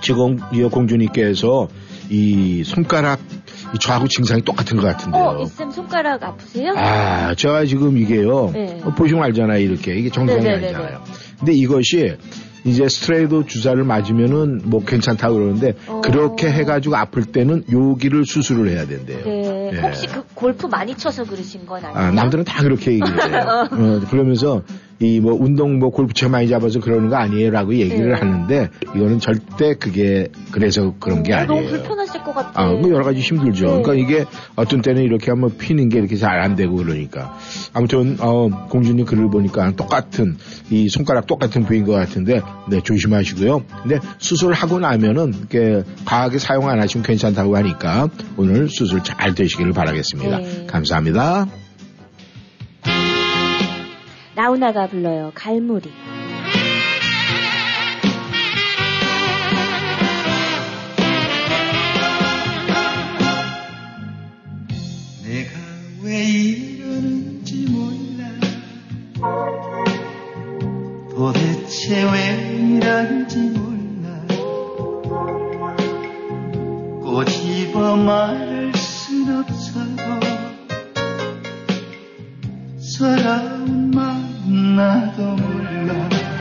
[0.01, 1.69] 지금 이 공주님께서
[2.11, 3.21] 이 손가락
[3.75, 5.23] 이 저하고 증상이 똑같은 것 같은데요.
[5.23, 6.73] 어, 이쌤 손가락 아프세요?
[6.77, 8.51] 아, 제가 지금 이게요.
[8.53, 8.81] 네.
[8.85, 9.59] 어, 보시면 알잖아요.
[9.61, 9.95] 이렇게.
[9.97, 10.67] 이게 정상이 네네네네.
[10.67, 11.03] 아니잖아요.
[11.39, 12.17] 근데 이것이
[12.65, 16.01] 이제 스트레이도 주사를 맞으면은 뭐 괜찮다고 그러는데 어.
[16.03, 19.25] 그렇게 해가지고 아플 때는 여기를 수술을 해야 된대요.
[19.25, 19.64] 네.
[19.73, 19.81] 네.
[19.81, 21.99] 혹시 그 골프 많이 쳐서 그러신 건 아니에요?
[21.99, 23.17] 아, 남들은 다 그렇게 얘기해요.
[23.73, 24.63] 어, 그러면서
[25.01, 28.15] 이 뭐 운동 뭐 골프 채 많이 잡아서 그러는 거 아니에요라고 얘기를 네.
[28.19, 31.63] 하는데 이거는 절대 그게 그래서 그런 게 어, 아니에요.
[31.63, 32.51] 너무 불편하실 것 같아.
[32.55, 33.67] 아, 뭐 여러 가지 힘들죠.
[33.67, 33.83] 네.
[33.83, 34.25] 그러니까 이게
[34.55, 37.37] 어떤 때는 이렇게 한번 피는 게 이렇게 잘 안 되고 그러니까.
[37.73, 40.37] 아무튼, 어, 공주님 글을 보니까 똑같은,
[40.71, 43.65] 이 손가락 똑같은 부위인 것 같은데, 네, 조심하시고요.
[43.83, 49.54] 근데 수술을 하고 나면은, 이렇게 과하게 사용 안 하시면 괜찮다고 하니까, 오늘 수술 잘 되시
[49.57, 50.39] 기를 바라겠습니다.
[50.39, 50.67] 네.
[50.67, 51.47] 감사합니다.
[54.37, 55.31] 나훈아가 불러요.
[55.35, 55.91] 갈무리.
[65.23, 65.51] 내가
[66.03, 68.29] 왜 이러는지 몰라
[71.11, 74.21] 도대체 왜 이러는지 몰라
[77.03, 78.73] 꼬집어 말
[79.25, 80.21] 할순 없어도
[82.79, 86.34] 서러운 마음 나도 몰라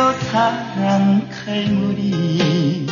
[0.00, 2.89] 오늘도 사랑 칼물이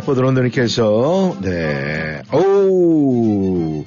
[0.00, 3.84] 네, 보드런더님께서, 네, 오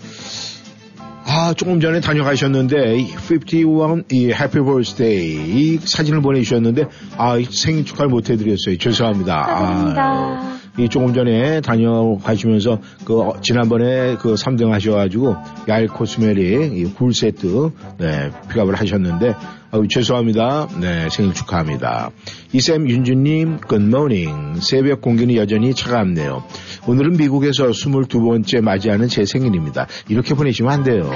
[1.25, 6.85] 아, 조금 전에 다녀가셨는데, 51, 이 happy birthday 사진을 보내주셨는데,
[7.17, 8.77] 아, 생일 축하를 못 해드렸어요.
[8.77, 9.45] 죄송합니다.
[9.45, 10.03] 축하드립니다.
[10.03, 15.35] 아, 이 조금 전에 다녀가시면서, 그, 어, 지난번에 그 3등 하셔가지고,
[15.69, 19.35] 야일 cosmetic, 이 굴 세트, 네, pick up을 하셨는데,
[19.73, 20.67] 아유, 죄송합니다.
[20.79, 22.11] 네, 생일 축하합니다.
[22.51, 24.57] 이쌤 윤주님, 굿모닝.
[24.61, 26.43] 새벽 공기는 여전히 차갑네요.
[26.85, 29.87] 오늘은 미국에서 22번째 맞이하는 제 생일입니다.
[30.09, 31.09] 이렇게 보내시면 안 돼요.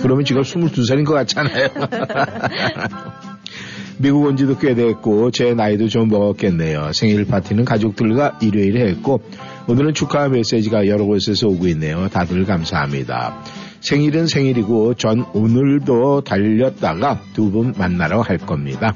[0.00, 1.68] 그러면 지금 22살인 것 같잖아요.
[3.98, 6.90] 미국 온 지도 꽤 됐고 제 나이도 좀 먹었겠네요.
[6.94, 9.22] 생일 파티는 가족들과 일요일에 했고
[9.68, 12.08] 오늘은 축하 메시지가 여러 곳에서 오고 있네요.
[12.08, 13.44] 다들 감사합니다.
[13.82, 18.94] 생일은 생일이고 전 오늘도 달렸다가 두 분 만나러 갈 겁니다.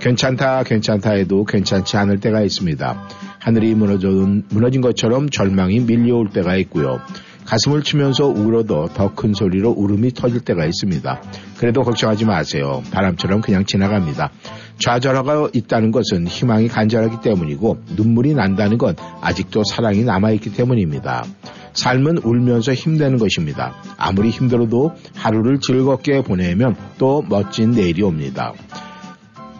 [0.00, 3.08] 괜찮다 괜찮다 해도 괜찮지 않을 때가 있습니다.
[3.40, 7.00] 하늘이 무너진, 것처럼 절망이 밀려올 때가 있고요.
[7.46, 11.22] 가슴을 치면서 울어도 더 큰 소리로 울음이 터질 때가 있습니다.
[11.58, 12.82] 그래도 걱정하지 마세요.
[12.92, 14.30] 바람처럼 그냥 지나갑니다.
[14.78, 21.24] 좌절하가 있다는 것은 희망이 간절하기 때문이고 눈물이 난다는 건 아직도 사랑이 남아있기 때문입니다.
[21.72, 23.74] 삶은 울면서 힘내는 것입니다.
[23.96, 28.52] 아무리 힘들어도 하루를 즐겁게 보내면 또 멋진 내일이 옵니다.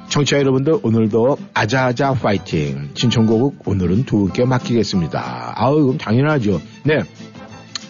[0.08, 5.54] 청취자 여러분들 오늘도 아자아자 파이팅 신청곡 오늘은 두 분께 맡기겠습니다.
[5.56, 6.60] 아우 이건 당연하죠.
[6.84, 7.00] 네.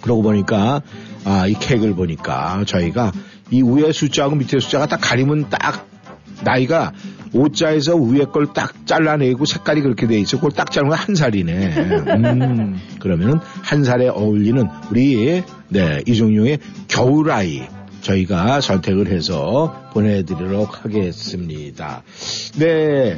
[0.06, 0.82] 그러고 보니까
[1.24, 3.10] 아, 이 객을 보니까 저희가
[3.50, 5.88] 이 위에 숫자하고 밑에 숫자가 딱 가리면 딱
[6.44, 6.92] 나이가
[7.32, 10.36] 오자에서 위에 걸 딱 잘라내고 색깔이 그렇게 돼 있어.
[10.36, 11.52] 그걸 딱 자르면 한 살이네.
[12.06, 17.62] 음, 그러면은 한 살에 어울리는 우리 네 이종용의 겨울아이
[18.02, 22.02] 저희가 선택을 해서 보내드리도록 하겠습니다.
[22.58, 23.16] 네.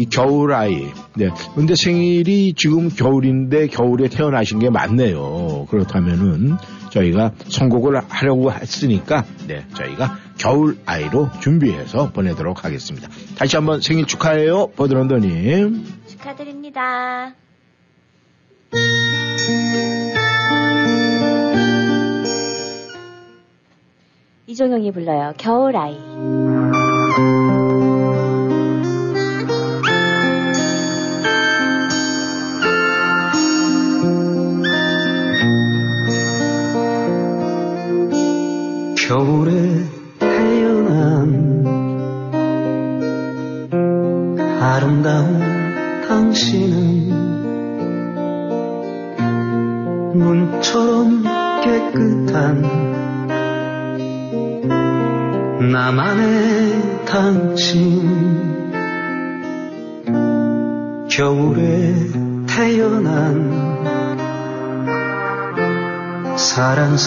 [0.00, 0.86] 이 겨울아이.
[1.14, 1.28] 네.
[1.54, 5.66] 근데 생일이 지금 겨울인데 겨울에 태어나신 게 맞네요.
[5.68, 6.56] 그렇다면은
[6.88, 9.66] 저희가 선곡을 하려고 했으니까, 네.
[9.74, 13.10] 저희가 겨울아이로 준비해서 보내도록 하겠습니다.
[13.36, 14.68] 다시 한번 생일 축하해요.
[14.68, 15.84] 버드런더님.
[16.06, 17.34] 축하드립니다.
[24.46, 25.34] 이종영이 불러요.
[25.36, 25.96] 겨울아이.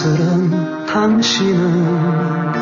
[0.04, 2.52] 사랑스런 당신은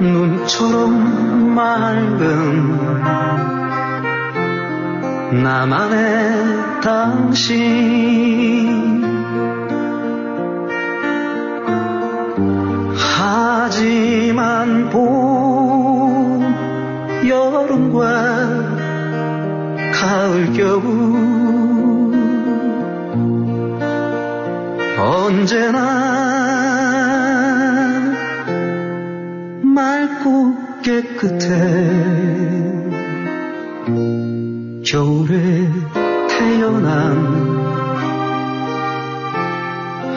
[0.00, 2.22] 눈처럼 맑은
[5.42, 7.58] 나만의 당신.
[12.96, 16.54] 하지만 봄,
[17.26, 18.04] 여름과
[19.92, 21.07] 가을, 겨울
[25.48, 25.80] 언제나
[29.62, 31.46] 맑고 깨끗해.
[34.84, 35.70] 겨울에
[36.28, 37.48] 태어난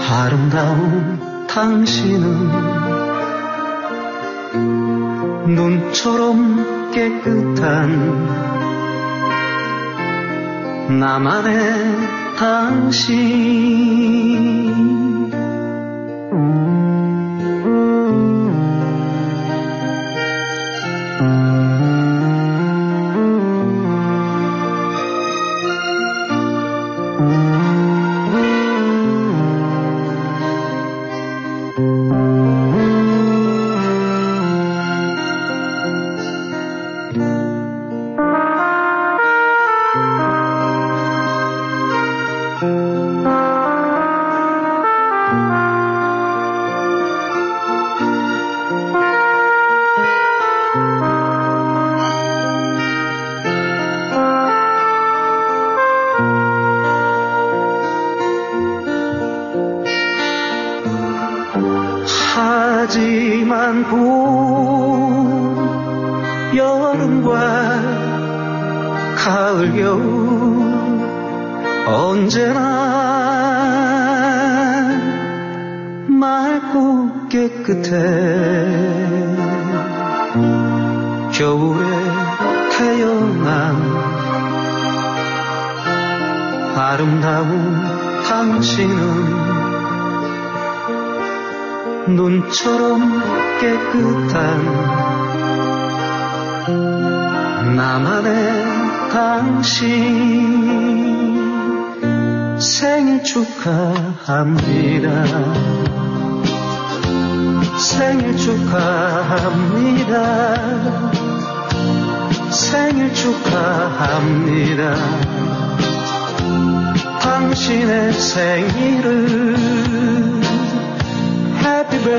[0.09, 2.27] 아름다운 당신은
[5.55, 8.27] 눈처럼 깨끗한
[10.99, 11.55] 나만의
[12.37, 13.61] 당신
[16.31, 16.70] 하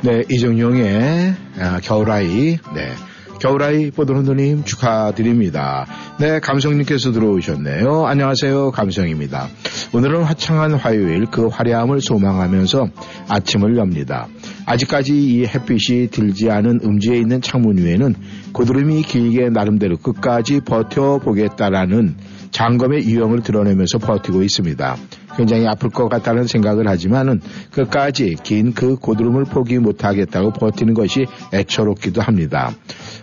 [0.00, 2.94] 네, 이정용의 아, 겨울아이, 네.
[3.40, 5.86] 겨울아이 보드론드님 축하드립니다.
[6.18, 8.06] 네, 감성님께서 들어오셨네요.
[8.06, 9.48] 안녕하세요, 감성입니다.
[9.92, 12.88] 오늘은 화창한 화요일 그 화려함을 소망하면서
[13.28, 14.26] 아침을 엽니다.
[14.66, 18.14] 아직까지 이 햇빛이 들지 않은 음지에 있는 창문 위에는
[18.52, 22.16] 고드름이 길게 나름대로 끝까지 버텨보겠다라는
[22.50, 24.96] 장검의 유형을 드러내면서 버티고 있습니다.
[25.38, 27.40] 굉장히 아플 것 같다는 생각을 하지만은
[27.70, 32.72] 끝까지 긴 그 고드름을 포기 못하겠다고 버티는 것이 애처롭기도 합니다.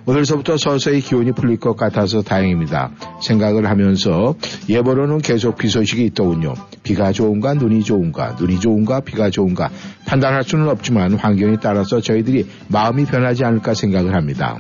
[0.06, 2.92] 오늘서부터 서서히 기온이 풀릴 것 같아서 다행입니다.
[3.22, 4.36] 생각을 하면서
[4.70, 6.54] 예보로는 계속 비 소식이 있더군요.
[6.84, 9.70] 비가 좋은가 눈이 좋은가 눈이 좋은가 비가 좋은가
[10.06, 14.58] 판단할 수는 없지만 환경에 따라서 저희들이 마음이 변하지 않을까 생각을 합니다.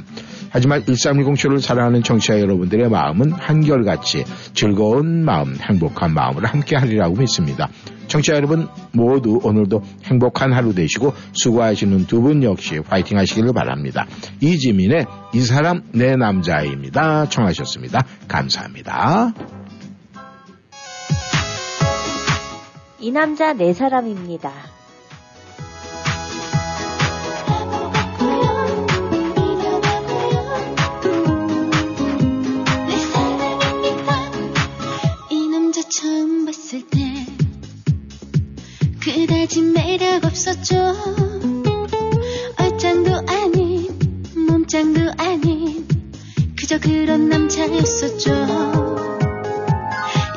[0.55, 4.23] 하지만 1310쇼를 사랑하는 청취자 여러분들의 마음은 한결같이
[4.53, 7.67] 즐거운 마음, 행복한 마음으로 함께 하리라고 믿습니다.
[8.07, 14.05] 청취자 여러분 모두 오늘도 행복한 하루 되시고 수고하시는 두 분 역시 화이팅 하시기를 바랍니다.
[14.39, 17.27] 이지민의 이 사람 내 남자입니다.
[17.27, 18.05] 청하셨습니다.
[18.29, 19.33] 감사합니다.
[23.01, 24.74] 이 남자 내 사람입니다.
[35.97, 37.25] 처음 봤을 때
[38.99, 40.75] 그다지 매력 없었죠.
[42.59, 43.97] 얼짱도 아닌
[44.47, 45.87] 몸짱도 아닌
[46.57, 48.31] 그저 그런 남자였었죠.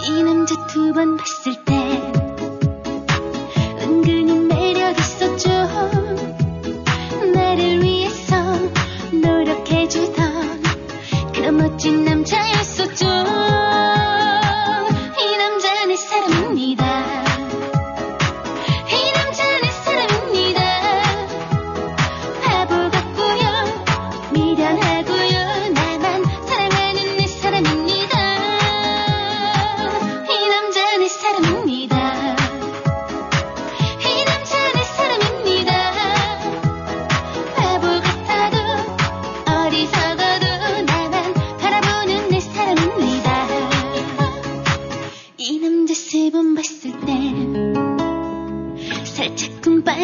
[0.07, 1.75] 이 남자 두 번 봤을 때
[3.83, 5.49] 은근히 매력 있었죠.
[7.35, 8.37] 나를 위해서
[9.13, 10.63] 노력해주던
[11.35, 12.18] 그런 멋진 남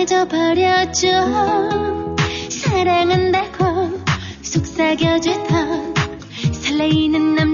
[0.05, 1.09] 빠져버렸죠.
[2.51, 4.01] 사랑한다고
[4.43, 5.95] 속삭여주던
[6.53, 7.54] 설레이는 남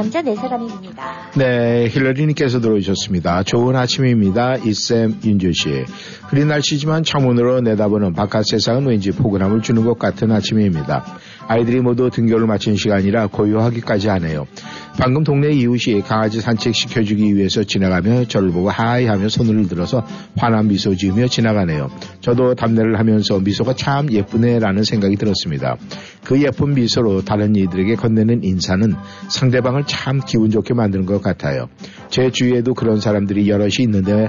[0.00, 1.32] 남자 내 사람입니다.
[1.36, 3.42] 네, 힐러리님께서 들어오셨습니다.
[3.42, 4.54] 좋은 아침입니다.
[4.56, 5.84] 이쌤 윤주 씨.
[6.30, 11.04] 흐린 날씨지만 창문으로 내다보는 바깥 세상은 왠지 포근함을 주는 것 같은 아침입니다.
[11.48, 14.46] 아이들이 모두 등교를 마친 시간이라 고요하기까지 하네요.
[14.98, 20.04] 방금 동네 이웃이 강아지 산책시켜주기 위해서 지나가며 저를 보고 hi 하며 손을 들어서
[20.36, 21.90] 환한 미소 지으며 지나가네요.
[22.20, 25.76] 저도 답례를 하면서 미소가 참 예쁘네라는 생각이 들었습니다.
[26.24, 28.94] 그 예쁜 미소로 다른 이들에게 건네는 인사는
[29.28, 31.68] 상대방을 참 기분 좋게 만드는 것 같아요.
[32.08, 34.28] 제 주위에도 그런 사람들이 여럿이 있는데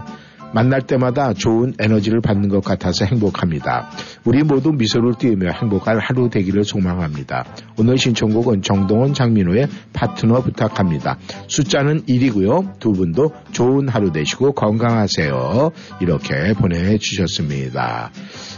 [0.53, 3.89] 만날 때마다 좋은 에너지를 받는 것 같아서 행복합니다.
[4.23, 7.45] 우리 모두 미소를 띄우며 행복한 하루 되기를 소망합니다.
[7.77, 11.17] 오늘 신청곡은 정동원 장민호의 파트너 부탁합니다.
[11.47, 12.79] 숫자는 1이고요.
[12.79, 15.71] 두 분도 좋은 하루 되시고 건강하세요.
[16.01, 18.11] 이렇게 보내주셨습니다.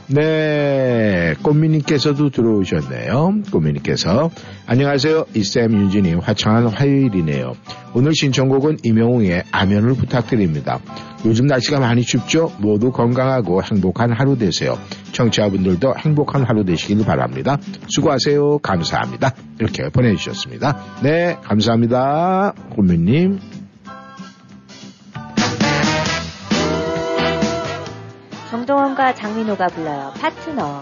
[0.08, 3.44] 네, 꽃미님께서도 들어오셨네요.
[3.52, 4.30] 꽃미님께서
[4.66, 5.26] 안녕하세요.
[5.34, 7.54] 이쌤 윤진님 화창한 화요일이네요.
[7.94, 10.80] 오늘 신청곡은 임영웅의 아면을 부탁드립니다.
[11.26, 12.52] 요즘 날씨가 많이 춥죠?
[12.60, 14.78] 모두 건강하고 행복한 하루 되세요.
[15.14, 17.58] 청취자분들도 행복한 하루 되시길 바랍니다.
[17.88, 18.60] 수고하세요.
[18.60, 19.34] 감사합니다.
[19.60, 20.78] 이렇게 보내주셨습니다.
[21.02, 22.54] 네, 감사합니다.
[22.72, 23.63] 고민님.
[28.54, 30.14] 정동원과 장민호가 불러요.
[30.22, 30.80] 파트너.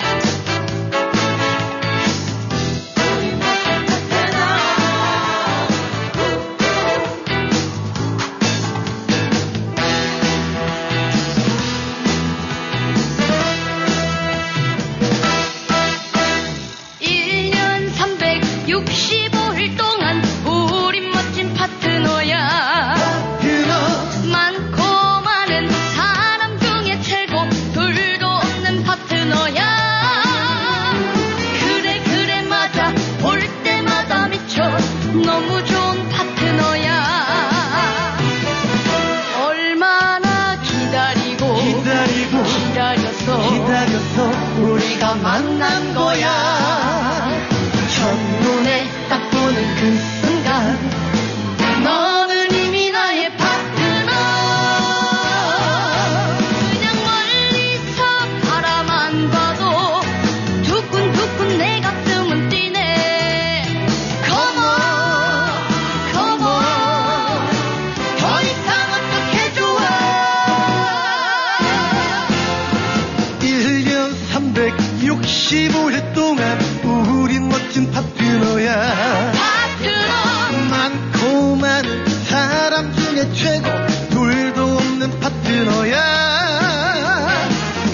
[75.21, 79.31] 365일 동안 우린 멋진 파트너야.
[79.31, 80.67] 파트너.
[80.69, 83.67] 많고 많은 사람 중에 최고
[84.09, 86.01] 둘도 없는 파트너야.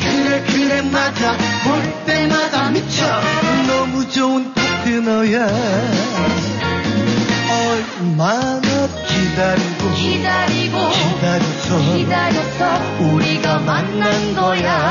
[0.01, 1.35] 그래 그래 맞아.
[1.63, 3.05] 볼 때마다 미쳐.
[3.67, 5.47] 너무 좋은 파트너야.
[7.49, 14.86] 얼마나 기다리고 기다리고 기다렸어 기다렸어 우리가 만난 거야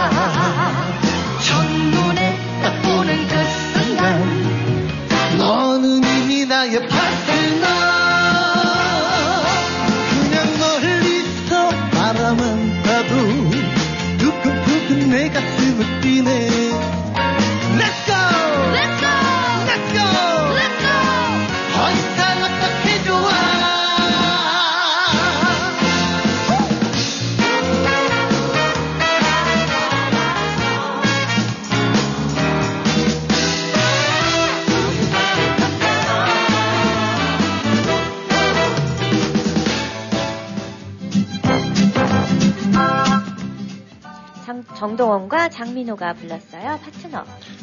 [44.97, 46.79] 장- 정동원과 장민호가 불렀어요.
[46.83, 47.23] 파트너.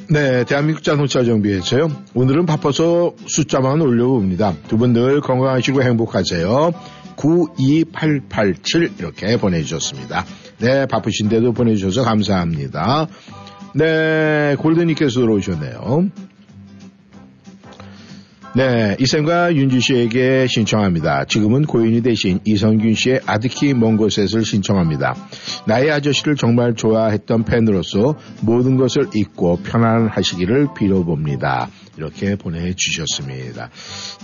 [0.10, 1.90] 네, 대한민국 자동차 정비회사요.
[2.14, 4.54] 오늘은 바빠서 숫자만 올려봅니다.
[4.68, 6.72] 두 분 늘 건강하시고 행복하세요.
[7.16, 10.26] 92887 이렇게 보내주셨습니다.
[10.60, 13.08] 네, 바쁘신데도 보내주셔서 감사합니다.
[13.76, 16.06] 네, 골든님께서 들어오셨네요.
[18.56, 21.26] 네, 이쌤과 윤주 씨에게 신청합니다.
[21.26, 23.22] 지금은 고인이 대신 이성균 씨의
[23.76, 25.16] 먼 곳에를 신청합니다.
[25.66, 31.70] 나의 아저씨를 정말 좋아했던 팬으로서 모든 것을 잊고 편안하시기를 빌어봅니다.
[31.98, 33.72] 이렇게 보내주셨습니다.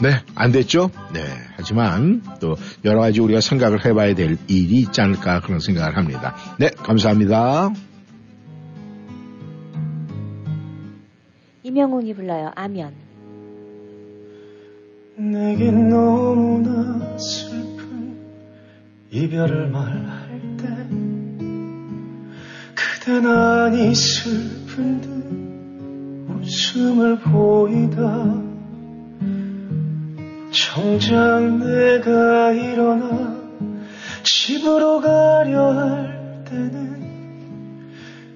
[0.03, 0.91] 네, 안 됐죠?
[1.11, 1.21] 네,
[1.55, 6.35] 하지만 또 여러 가지 우리가 생각을 해봐야 될 일이 있지 않을까 그런 생각을 합니다.
[6.59, 7.73] 네, 감사합니다.
[11.63, 12.51] 이명웅이 불러요.
[12.53, 13.08] 아면.
[15.19, 18.17] 내겐 너무나 슬픈
[19.11, 20.69] 이별을 말할 때
[23.09, 25.09] 유난히 슬픈 듯
[26.29, 28.39] 웃음을 보이다.
[30.51, 33.35] 정작 내가 일어나
[34.23, 37.91] 집으로 가려 할 때는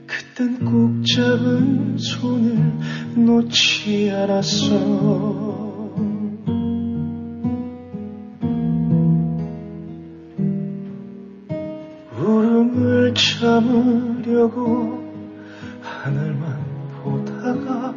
[0.08, 2.74] 그땐 꼭 잡은 손을
[3.16, 5.53] 놓지 않았어
[13.44, 15.04] 참으려고
[15.82, 16.58] 하늘만
[17.04, 17.94] 보다가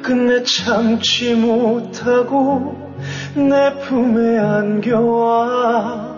[0.00, 2.94] 끝내 참지 못하고
[3.34, 6.16] 내 품에 안겨와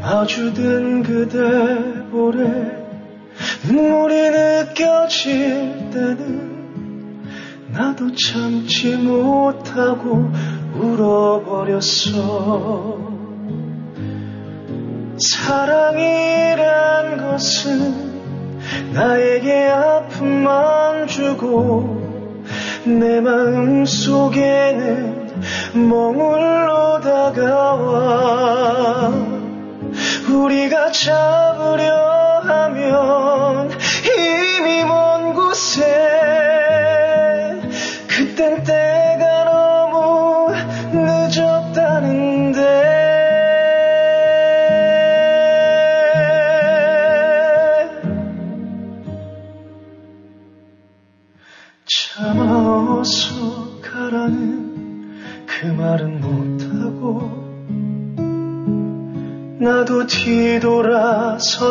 [0.00, 2.82] 마주든 그대 볼에
[3.68, 7.24] 눈물이 느껴질 때는
[7.72, 10.30] 나도 참지 못하고
[10.80, 12.24] 울어버렸어
[15.18, 18.12] 사랑이란 것은
[18.92, 22.02] 나에게 아픔만 주고
[22.84, 25.24] 내 마음 속에는
[25.88, 29.12] 머물러 다가와
[30.28, 32.03] 우리가 잡으려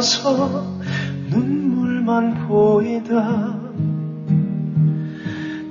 [0.02, 0.66] 서서
[1.30, 3.60] 눈물만 보이다.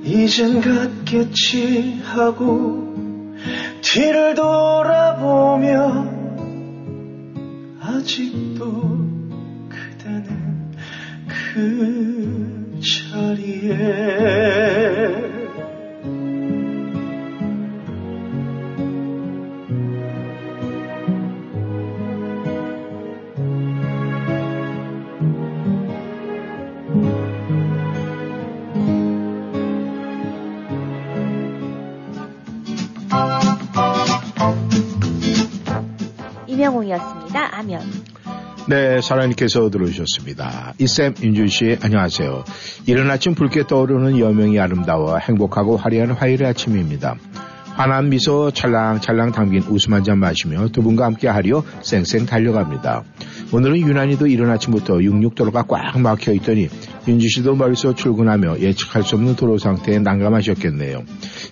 [0.03, 3.35] 이젠 갔겠지 하고
[3.81, 5.73] 뒤를 돌아보면
[7.81, 8.63] 아직도
[9.67, 10.71] 그대는
[11.27, 11.92] 그
[38.93, 40.75] 네, 사랑님께서 들어오셨습니다.
[40.77, 42.43] 이쌤 윤준 씨, 안녕하세요.
[42.85, 47.15] 이른 아침 붉게 떠오르는 여명이 아름다워 행복하고 화려한 화요일 아침입니다.
[47.73, 53.03] 환한 미소 찰랑찰랑 담긴 웃음 한 잔 마시며 두 분과 함께 하려 쌩쌩 달려갑니다.
[53.51, 56.69] 오늘은 유난히도 이른 아침부터 66도로가 꽉 막혀 있더니
[57.07, 61.03] 윤주 씨도 멀리서 출근하며 예측할 수 없는 도로 상태에 난감하셨겠네요.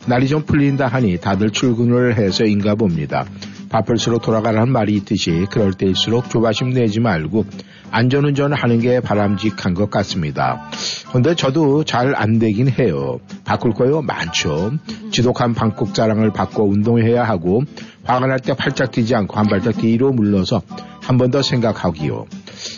[0.05, 3.26] 날이 좀 풀린다 하니 다들 출근을 해서인가 봅니다.
[3.72, 7.45] 바쁠수록 돌아가라는 말이 있듯이 그럴 때일수록 조바심 내지 말고
[7.89, 10.69] 안전운전 하는 게 바람직한 것 같습니다.
[11.11, 13.19] 근데 저도 잘 안 되긴 해요.
[13.45, 14.02] 바꿀 거요?
[14.02, 14.73] 많죠.
[15.11, 17.64] 지독한 방콕 자랑을 받고 운동해야 하고
[18.03, 20.61] 화가 날 때 팔짝 뛰지 않고 한 발짝 뒤로 물러서
[21.02, 22.26] 한 번 더 생각하기요.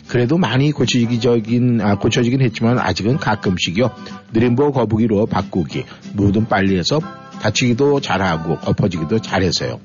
[0.07, 3.91] 그래도 많이 고쳐지긴, 아, 고쳐지긴 했지만 아직은 가끔씩요.
[4.33, 5.85] 느림보 거북이로 바꾸기.
[6.13, 6.99] 뭐든 빨리 해서
[7.41, 9.79] 다치기도 잘하고 엎어지기도 잘해서요.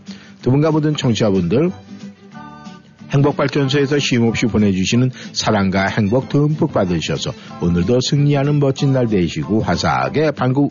[0.48, 1.70] 두 분과 모든 청취자분들
[3.10, 10.70] 행복발전소에서 쉼없이 보내주시는 사랑과 행복 듬뿍 받으셔서 오늘도 승리하는 멋진 날 되시고 화사하게 방구,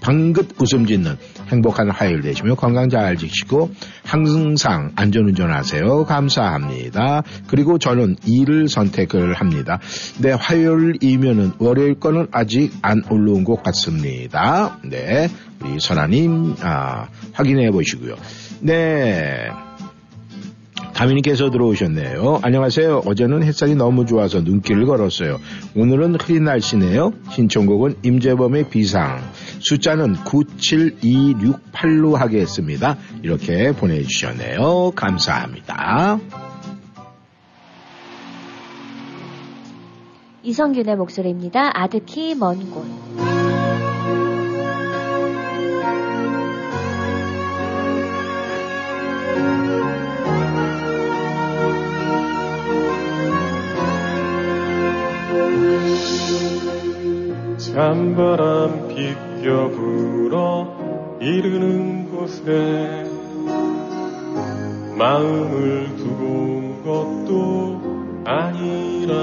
[0.00, 1.16] 방긋 웃음 짓는
[1.48, 3.70] 행복한 화요일 되시며 건강 잘 지키고
[4.04, 6.04] 항상 안전운전 하세요.
[6.04, 7.22] 감사합니다.
[7.46, 9.78] 그리고 저는 일을 선택을 합니다.
[10.20, 14.78] 네, 화요일이면은 월요일 거는 아직 안 올라온 것 같습니다.
[14.84, 15.28] 네,
[15.62, 18.16] 우리 선아님 아, 확인해 보시고요.
[18.60, 19.50] 네.
[21.00, 22.40] 다민님께서 들어오셨네요.
[22.42, 23.04] 안녕하세요.
[23.06, 25.40] 어제는 햇살이 너무 좋아서 눈길을 걸었어요.
[25.74, 27.14] 오늘은 흐린 날씨네요.
[27.30, 29.18] 신청곡은 임재범의 비상.
[29.60, 32.98] 숫자는 97268로 하겠습니다.
[33.22, 34.90] 이렇게 보내주셨네요.
[34.94, 36.20] 감사합니다.
[40.42, 41.80] 이성균의 목소리입니다.
[41.80, 43.39] 아득히 먼 곳.
[57.72, 60.76] 찬바람 비껴 불어
[61.20, 63.04] 이르는 곳에
[64.98, 67.80] 마음을 두고 온 것도
[68.24, 69.20] 아니라오.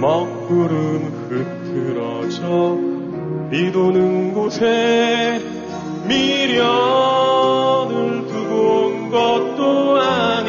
[0.00, 2.76] 먹구름 흐트러져
[3.52, 5.40] 비도는 곳에
[6.08, 6.66] 미련을
[8.26, 10.41] 두고 온 것도 아니라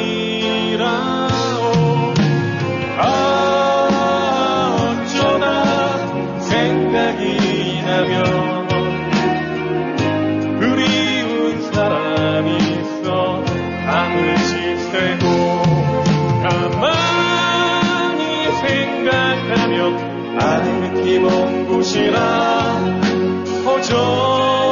[21.14, 22.20] 사랑이 먼 곳이라.
[23.66, 24.63] 허전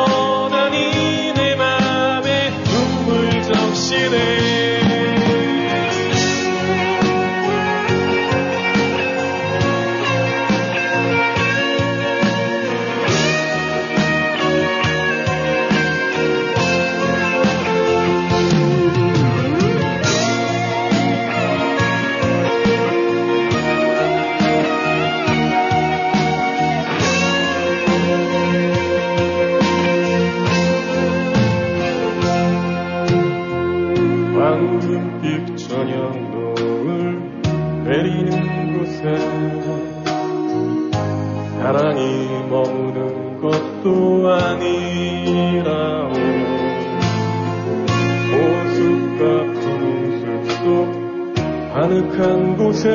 [52.72, 52.90] 곳에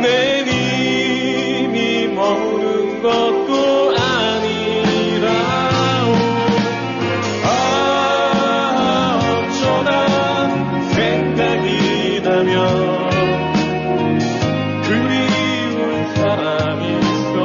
[0.00, 5.26] 내 님이 머무는 것도 아니라오
[7.44, 9.90] 아 어쩌다
[10.90, 12.48] 생각이 나면
[14.84, 17.36] 그리운 사람이 있어.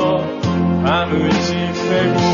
[0.84, 2.33] 밤을 지새고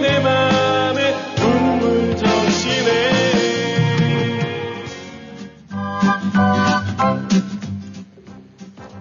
[0.00, 3.14] 내 맘에 눈물 적시네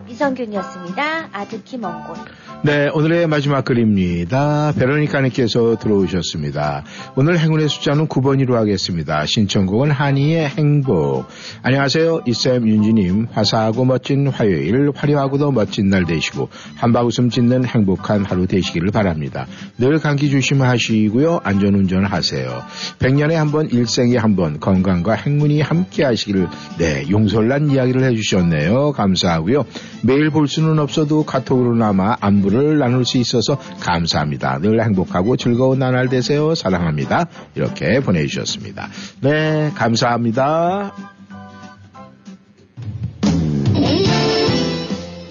[0.08, 1.30] 이성균이었습니다.
[1.34, 2.16] 아득히 먼 곳.
[2.62, 4.72] 네, 오늘의 마지막 글입니다.
[4.78, 6.84] 베로니카님께서 들어오셨습니다.
[7.16, 9.26] 오늘 행운의 숫자는 9번으로 하겠습니다.
[9.26, 11.26] 신청곡은 한이의 행복.
[11.64, 12.22] 안녕하세요.
[12.28, 13.30] 이쌤 윤지님.
[13.32, 19.48] 화사하고 멋진 화요일, 화려하고도 멋진 날 되시고 한바웃음 짓는 행복한 하루 되시기를 바랍니다.
[19.80, 21.40] 늘 감기 조심하시고요.
[21.44, 22.62] 안전운전 하세요.
[23.00, 26.48] 100년에 한 번, 일생에 한 번 건강과 행운이 함께 하시기를
[26.78, 28.92] 네, 용설난 이야기를 해주셨네요.
[28.92, 29.66] 감사하고요.
[30.04, 34.60] 매일 볼 수는 없어도 카톡으로나마 안부를 나눌 수 있어서 감사합니다.
[34.60, 36.54] 늘 행복하고 즐거운 나날 되세요.
[36.54, 37.28] 사랑합니다.
[37.56, 38.90] 이렇게 보내주셨습니다.
[39.22, 40.94] 네, 감사합니다.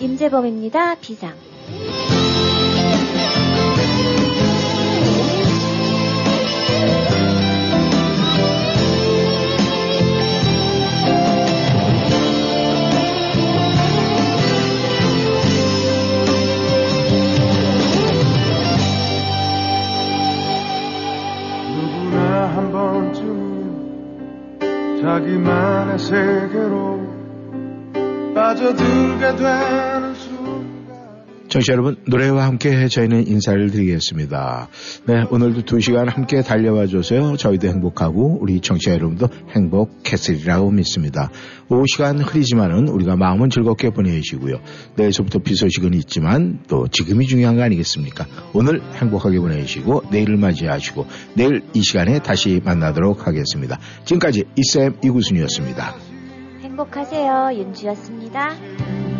[0.01, 0.97] 임재범입니다.
[0.97, 1.35] 비상.
[22.55, 23.73] 한 번쯤
[25.03, 27.01] 자기만의 세계로
[28.35, 29.92] 빠져들게 순간
[31.53, 34.69] 청취자 여러분, 노래와 함께 저희는 인사를 드리겠습니다.
[35.05, 37.37] 네, 오늘도 두 시간 함께 달려와 줘서요.
[37.37, 41.31] 저희도 행복하고 우리 청취자 여러분도 행복했으리라고 믿습니다.
[41.69, 44.61] 오후 시간 흐리지만은 우리가 마음은 즐겁게 보내시고요.
[44.97, 48.27] 내일서부터 비 소식은 있지만 또 지금이 중요한 거 아니겠습니까?
[48.55, 51.05] 오늘 행복하게 보내시고 내일을 맞이하시고
[51.35, 53.79] 내일 이 시간에 다시 만나도록 하겠습니다.
[54.07, 55.97] 지금까지 이쌤 이구순이었습니다.
[56.63, 57.51] 행복하세요.
[57.53, 59.12] 윤주였습니다.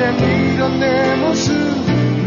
[0.00, 0.18] 이젠
[0.54, 1.52] 이런 내 모습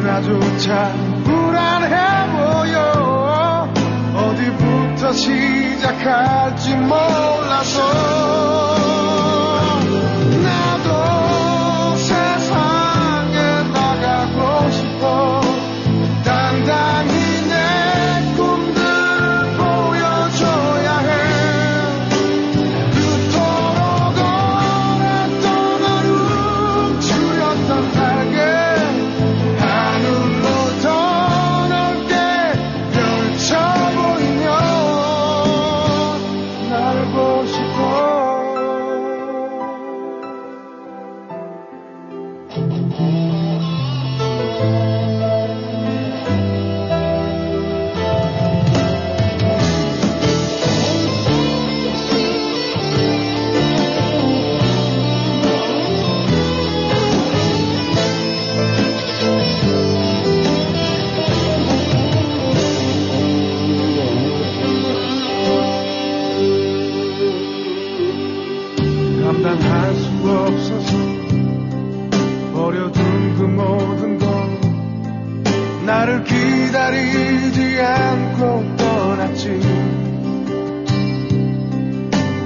[0.04, 0.94] 나조차
[1.24, 3.68] 불안해 보여.
[4.16, 7.82] 어디부터 시작할지 몰라서
[77.54, 79.60] 보이지 않고 떠났지.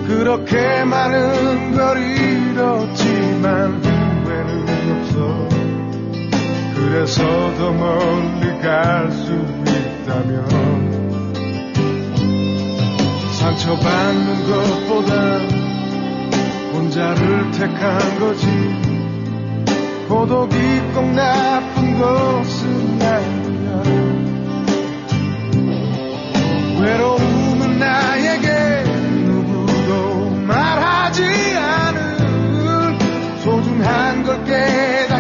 [0.06, 4.68] 그렇게 많은 걸 잃었지만 후회는
[5.00, 5.48] 없어.
[6.76, 7.24] 그래서
[7.58, 10.48] 더 멀리 갈 수 있다면
[13.34, 15.14] 상처받는 것보다
[16.74, 18.46] 혼자를 택한 거지.
[20.08, 20.56] 고독이
[20.94, 23.37] 꼭 나쁜 것은 아니
[26.80, 28.84] 외로움은 나에게
[29.26, 31.24] 누구도 말하지
[31.58, 33.00] 않을
[33.40, 35.17] 소중한 걸 깨달아